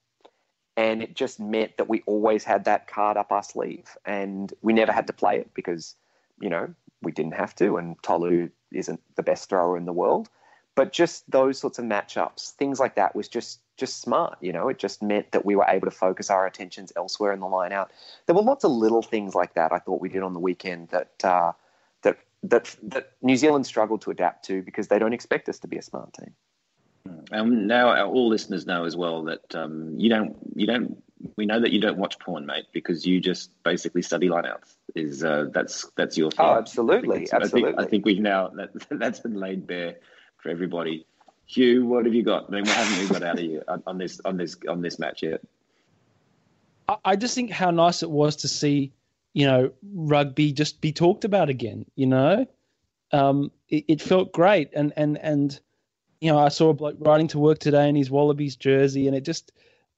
[0.76, 4.72] and it just meant that we always had that card up our sleeve and we
[4.72, 5.94] never had to play it because
[6.40, 10.28] you know we didn't have to and Tolu isn't the best thrower in the world.
[10.74, 14.68] But just those sorts of matchups things like that was just just smart you know?
[14.68, 17.72] It just meant that we were able to focus our attentions elsewhere in the line
[17.72, 17.90] out
[18.26, 20.88] there were lots of little things like that I thought we did on the weekend
[20.88, 21.52] that uh,
[22.02, 25.68] that that that New Zealand struggled to adapt to because they don't expect us to
[25.68, 26.34] be a smart team
[27.30, 31.02] and now all listeners know as well that um, you don't you don't
[31.36, 34.74] we know that you don't watch porn, mate, because you just basically study lineouts.
[34.94, 36.44] Is uh, that's that's your thing?
[36.46, 37.70] Oh, absolutely, I absolutely.
[37.70, 39.96] I think, I think, we've now that that's been laid bare
[40.38, 41.06] for everybody.
[41.46, 42.46] Hugh, what have you got?
[42.48, 44.98] I mean, what haven't we got out of you on this on this on this
[44.98, 45.40] match yet?
[47.04, 48.92] I just think how nice it was to see,
[49.32, 51.86] you know, rugby just be talked about again.
[51.94, 52.46] You know,
[53.12, 55.58] um, it, it felt great, and and and
[56.22, 59.16] you know, I saw a bloke riding to work today in his Wallabies jersey, and
[59.16, 59.50] it just,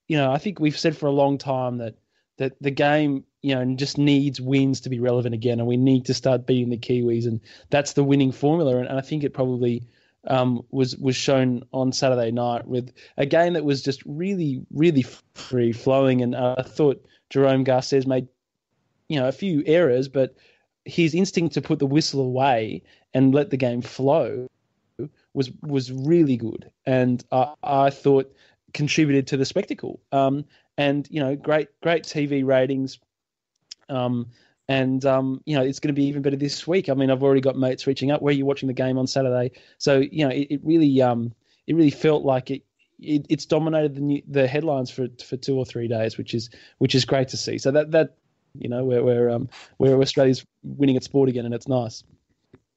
[0.07, 1.93] you know, I think we've said for a long time that
[2.37, 6.05] that the game, you know, just needs wins to be relevant again, and we need
[6.05, 8.77] to start beating the Kiwis, and that's the winning formula.
[8.77, 9.83] And, and I think it probably
[10.25, 15.05] um, was was shown on Saturday night with a game that was just really, really
[15.35, 16.23] free flowing.
[16.23, 18.27] And uh, I thought Jerome Garces made
[19.09, 20.35] you know, a few errors, but
[20.85, 22.81] his instinct to put the whistle away
[23.13, 24.47] and let the game flow
[25.35, 28.33] was was really good, and I, I thought
[28.73, 30.01] contributed to the spectacle.
[30.11, 30.45] Um,
[30.77, 32.99] and you know, great great TV ratings.
[33.89, 34.27] Um,
[34.67, 36.89] and um, you know, it's going to be even better this week.
[36.89, 38.21] I mean, I've already got mates reaching out.
[38.21, 39.51] Where are you watching the game on Saturday?
[39.77, 41.33] So you know, it, it really um,
[41.67, 42.63] it really felt like it,
[42.99, 46.49] it it's dominated the new, the headlines for for two or three days, which is
[46.79, 47.57] which is great to see.
[47.57, 48.15] So that that
[48.59, 52.03] you know, where where um where Australia's winning at sport again, and it's nice.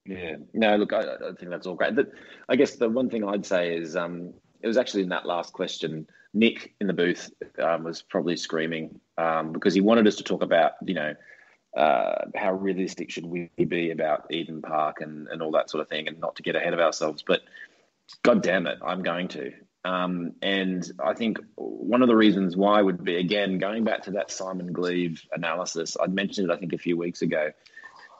[0.08, 1.94] Yeah, no, look, I, I think that's all great.
[1.94, 2.12] But
[2.48, 4.32] I guess the one thing I'd say is um,
[4.62, 6.06] it was actually in that last question.
[6.32, 7.30] Nick in the booth
[7.62, 11.14] um, was probably screaming um, because he wanted us to talk about, you know,
[11.76, 15.88] uh, how realistic should we be about Eden Park and, and all that sort of
[15.88, 17.22] thing, and not to get ahead of ourselves.
[17.26, 17.42] But
[18.22, 19.52] God damn it, I'm going to.
[19.84, 24.12] Um, and I think one of the reasons why would be again going back to
[24.12, 25.96] that Simon Gleave analysis.
[26.00, 27.50] I'd mentioned it, I think, a few weeks ago.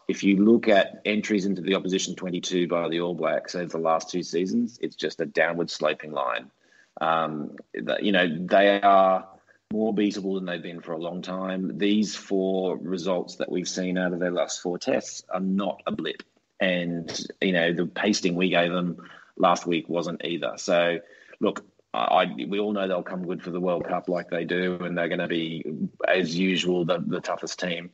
[0.09, 3.79] If you look at entries into the opposition 22 by the All Blacks over the
[3.79, 6.51] last two seasons, it's just a downward sloping line.
[6.99, 9.29] Um, you know, they are
[9.71, 11.77] more beatable than they've been for a long time.
[11.77, 15.93] These four results that we've seen out of their last four tests are not a
[15.93, 16.23] blip.
[16.59, 18.97] And, you know, the pasting we gave them
[19.37, 20.55] last week wasn't either.
[20.57, 21.01] So,
[21.39, 24.79] look, I, we all know they'll come good for the World Cup like they do,
[24.81, 25.65] and they're going to be,
[26.07, 27.91] as usual, the, the toughest team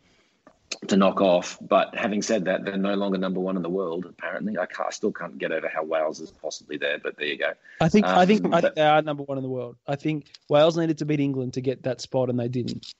[0.89, 1.59] to knock off.
[1.61, 4.07] But having said that, they're no longer number one in the world.
[4.07, 6.99] Apparently, I, I still can't get over how Wales is possibly there.
[6.99, 7.53] But there you go.
[7.81, 9.77] I think um, I think I think they are number one in the world.
[9.87, 12.95] I think Wales needed to beat England to get that spot, and they didn't.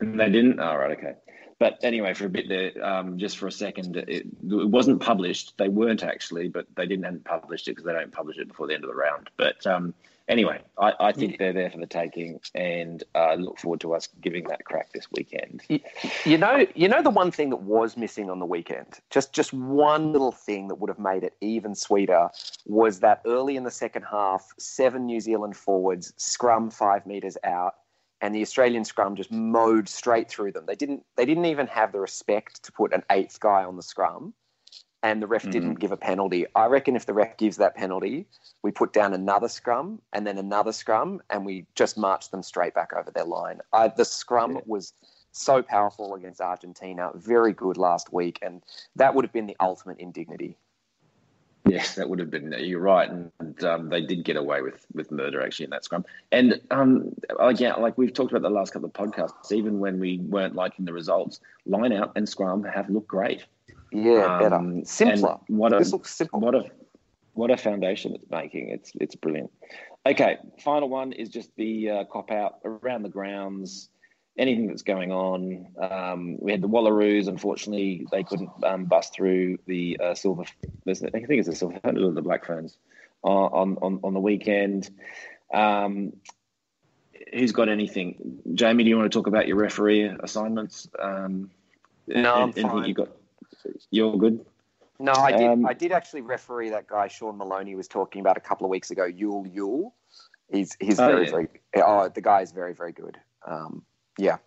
[0.00, 0.60] And they didn't.
[0.60, 1.14] All oh, right, okay.
[1.58, 5.56] But anyway, for a bit there, um, just for a second, it, it, wasn't published.
[5.56, 8.74] They weren't actually, but they didn't publish it because they don't publish it before the
[8.74, 9.30] end of the round.
[9.38, 9.94] But um,
[10.28, 11.36] anyway, I, I think yeah.
[11.38, 14.92] they're there for the taking, and I uh, look forward to us giving that crack
[14.92, 15.62] this weekend.
[15.68, 15.80] You,
[16.24, 19.52] you, know, you know the one thing that was missing on the weekend, just just
[19.52, 22.28] one little thing that would have made it even sweeter,
[22.66, 27.74] was that early in the second half, seven New Zealand forwards scrum five meters out,
[28.20, 30.64] and the Australian scrum just mowed straight through them.
[30.66, 33.82] They didn't they didn't even have the respect to put an eighth guy on the
[33.82, 34.34] scrum
[35.02, 36.46] and the ref mm didn't give a penalty.
[36.54, 38.26] I reckon if the ref gives that penalty,
[38.62, 42.74] we put down another scrum and then another scrum, and we just march them straight
[42.74, 43.60] back over their line.
[43.72, 44.60] I, the scrum yeah.
[44.66, 44.92] was
[45.32, 48.62] so powerful against Argentina, very good last week, and
[48.96, 50.56] that would have been the ultimate indignity.
[51.68, 52.54] Yes, that would have been.
[52.58, 56.04] You're right, and um, they did get away with with murder actually in that scrum.
[56.30, 60.18] And um, again, like we've talked about the last couple of podcasts, even when we
[60.18, 63.46] weren't liking the results, line out and scrum have looked great.
[63.92, 65.36] Yeah, better, um, simpler.
[65.48, 66.40] What a, this looks simple.
[66.40, 66.64] What a
[67.34, 68.70] what a foundation it's making.
[68.70, 69.52] It's it's brilliant.
[70.06, 73.88] Okay, final one is just the uh, cop out around the grounds.
[74.38, 75.66] Anything that's going on.
[75.80, 77.26] Um, we had the Wallaroos.
[77.26, 80.44] Unfortunately, they couldn't um, bust through the uh, silver.
[80.86, 82.76] I think it's the silver or the black ferns
[83.22, 84.90] on on on the weekend.
[85.52, 86.12] Um,
[87.32, 88.40] who's got anything?
[88.54, 90.88] Jamie, do you want to talk about your referee assignments?
[90.98, 91.50] Um,
[92.06, 92.84] no, I'm fine.
[92.84, 93.08] You got
[93.90, 94.44] you're good.
[94.98, 95.46] No, I did.
[95.46, 98.70] Um, I did actually referee that guy Sean Maloney was talking about a couple of
[98.70, 99.04] weeks ago.
[99.04, 99.94] Yule Yule,
[100.50, 101.30] he's he's oh, very yeah.
[101.30, 101.48] very.
[101.76, 103.18] Oh, the guy is very very good.
[103.46, 103.82] Um,
[104.18, 104.38] yeah,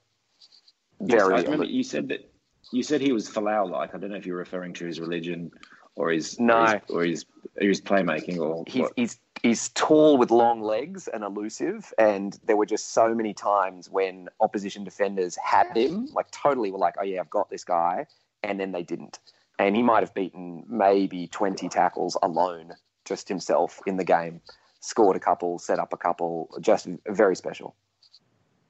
[0.99, 1.35] very.
[1.35, 2.31] Yes, I remember you said that.
[2.71, 3.93] You said he was Folau like.
[3.93, 5.51] I don't know if you're referring to his religion
[5.99, 7.25] or his no or his, or his,
[7.61, 8.93] or his playmaking or he's, what?
[8.95, 13.89] he's he's tall with long legs and elusive and there were just so many times
[13.89, 18.05] when opposition defenders had him like totally were like oh yeah i've got this guy
[18.43, 19.19] and then they didn't.
[19.57, 22.73] And he might have beaten maybe 20 tackles alone,
[23.05, 24.41] just himself in the game.
[24.79, 27.75] Scored a couple, set up a couple, just very special.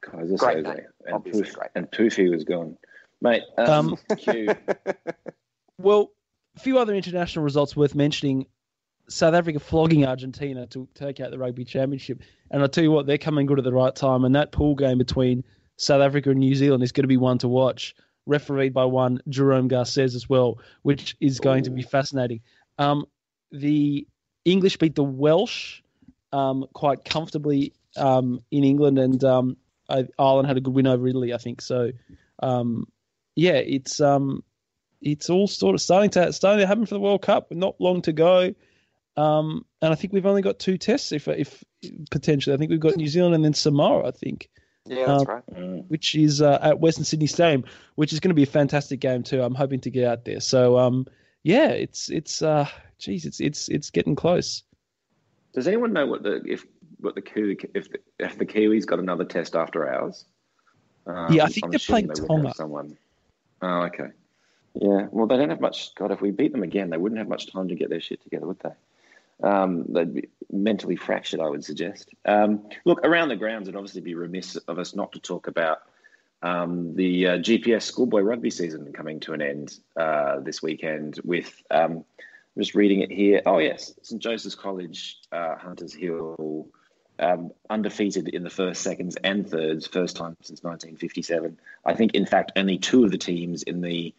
[0.02, 1.70] God, great name, and obviously Poof, great.
[1.76, 2.78] And Poofy was gone.
[3.22, 3.98] Mate, um,
[4.28, 4.56] um
[5.78, 6.12] well,
[6.56, 8.46] a few other international results worth mentioning.
[9.10, 12.22] South Africa flogging Argentina to take out the rugby championship.
[12.52, 14.24] And I'll tell you what, they're coming good at the right time.
[14.24, 15.44] And that pool game between
[15.78, 17.96] South Africa and New Zealand is going to be one to watch
[18.30, 21.66] refereed by one Jerome Garces as well, which is going Ooh.
[21.66, 22.40] to be fascinating.
[22.78, 23.06] Um,
[23.52, 24.08] the
[24.46, 25.82] English beat the Welsh
[26.32, 29.58] um, quite comfortably um, in England, and um,
[29.90, 31.62] Ireland had a good win over Italy, I think.
[31.62, 31.92] So,
[32.42, 32.88] um,
[33.36, 34.44] yeah, it's um,
[35.02, 37.52] it's all sort of starting to starting to happen for the World Cup.
[37.52, 38.54] Not long to go,
[39.18, 41.64] and I think we've only got two tests, if if
[42.12, 42.54] potentially.
[42.54, 44.08] I think we've got New Zealand and then Samoa.
[44.08, 44.50] I think.
[44.86, 45.44] Yeah, that's um, right.
[45.54, 45.86] Mm.
[45.88, 47.64] Which is uh, at Western Sydney Stadium,
[47.96, 49.42] which is going to be a fantastic game too.
[49.42, 50.40] I'm hoping to get out there.
[50.40, 51.06] So um,
[51.44, 52.68] yeah, it's it's uh,
[52.98, 54.64] geez, it's it's it's getting close.
[55.54, 56.66] Does anyone know what the if
[57.00, 60.26] what the Kiwi if the, if the Kiwis got another test after ours?
[61.06, 62.54] Um, yeah, I think I'm they're playing they Tonga.
[62.56, 62.98] Someone.
[63.62, 64.10] Oh, okay.
[64.76, 65.08] Yeah.
[65.12, 65.94] Well, they don't have much.
[65.96, 68.22] God, if we beat them again, they wouldn't have much time to get their shit
[68.22, 68.70] together, would they?
[69.44, 72.10] Um, they'd be mentally fractured, I would suggest.
[72.26, 75.80] Um, look, around the grounds, it'd obviously be remiss of us not to talk about
[76.42, 81.62] um, the uh, GPS schoolboy rugby season coming to an end uh, this weekend with.
[81.70, 82.06] Um,
[82.58, 83.42] just reading it here.
[83.46, 86.68] Oh yes, St Joseph's College, uh, Hunters Hill,
[87.20, 91.58] um, undefeated in the first, seconds, and thirds, first time since 1957.
[91.86, 94.14] I think, in fact, only two of the teams in the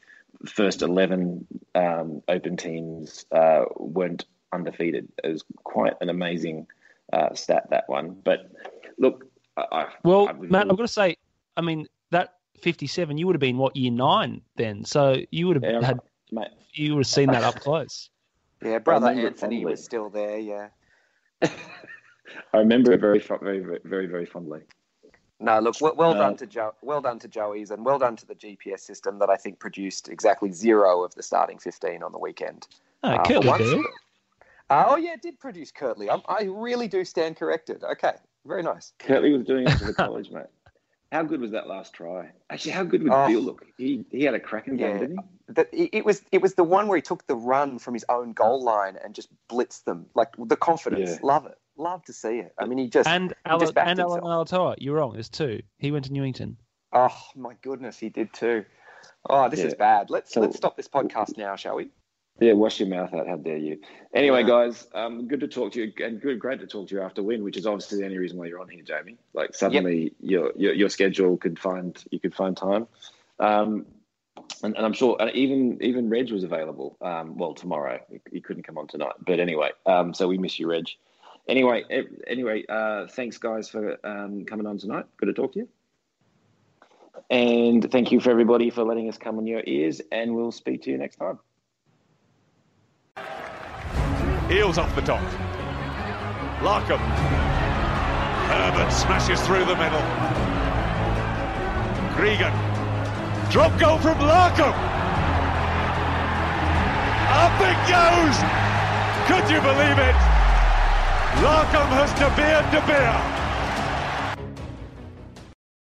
[0.47, 5.09] first 11 um, open teams uh, weren't undefeated.
[5.23, 6.67] It was quite an amazing
[7.13, 8.17] uh, stat that one.
[8.25, 8.51] But
[8.99, 9.27] look,
[9.57, 11.17] I, well, I, Matt, I've got to say,
[11.57, 15.57] I mean that 57, you would have been what year nine then, so you would
[15.57, 18.11] have Yeah, had mate, you would have seen that up close.
[18.63, 20.37] Yeah, brother remember it Anthony was still there.
[20.39, 20.69] Yeah.
[21.43, 24.61] I remember it very, very, very, very, very fondly.
[25.41, 28.17] No, look, well, well Uh, done to Joe, well done to Joey's, and well done
[28.17, 32.13] to the GPS system that I think produced exactly zero of the starting fifteen on
[32.13, 32.67] the weekend.
[33.03, 33.75] Oh, Uh, for once.
[34.71, 34.79] Bill.
[34.79, 36.09] Uh, oh yeah, it did produce Kurtley.
[36.09, 37.83] I, I really do stand corrected.
[37.85, 38.13] Okay,
[38.47, 38.93] very nice.
[38.99, 40.47] Kurtley was doing it for the college, mate.
[41.13, 42.31] How good was that last try?
[42.51, 43.27] Actually, how good would Oh.
[43.27, 43.67] Bill look?
[43.77, 44.99] He he had a cracking game, Yeah.
[44.99, 45.53] didn't he?
[45.55, 48.05] That it, it was it was the one where he took the run from his
[48.09, 50.07] own goal line and just blitzed them.
[50.15, 51.19] Like the confidence, Yeah.
[51.27, 52.55] love it, love to see it.
[52.59, 54.49] I mean, he just And he Alan, just backed and Alan himself.
[54.49, 54.75] Alaalatoa.
[54.79, 55.13] You're wrong.
[55.15, 55.63] There's two.
[55.79, 56.57] He went to Newington.
[56.93, 58.65] Oh my goodness, he did too.
[59.29, 60.11] Oh, this is bad.
[60.11, 61.91] Let's So- let's stop this podcast now, shall we?
[62.41, 63.29] Yeah, wash your mouth out.
[63.29, 63.79] How dare you?
[64.15, 67.03] Anyway, guys, um, good to talk to you, and good, great to talk to you
[67.03, 69.19] after win, which is obviously the only reason why you're on here, Jamie.
[69.35, 72.89] Like suddenly your, your your schedule could find you could find time,
[73.39, 73.85] um,
[74.63, 76.97] and, and I'm sure even even Reg was available.
[77.03, 80.59] Um, well, tomorrow he, he couldn't come on tonight, but anyway, um, so we miss
[80.59, 80.89] you, Reg.
[81.47, 85.05] Anyway, eh, anyway, uh, thanks guys for um, coming on tonight.
[85.19, 85.69] Good to talk to you.
[87.29, 90.83] And thank you for everybody for letting us come on your ears, and we'll speak
[90.83, 91.39] to you next time.
[94.51, 95.23] Eels off the dock.
[96.61, 96.99] Larkham.
[98.51, 100.03] Herbert smashes through the middle.
[102.19, 102.53] Gregan.
[103.53, 104.75] Drop goal from Larkham.
[107.31, 108.37] Up it goes.
[109.31, 110.19] Could you believe it?
[111.47, 113.40] Larkham has De Beer De Beer.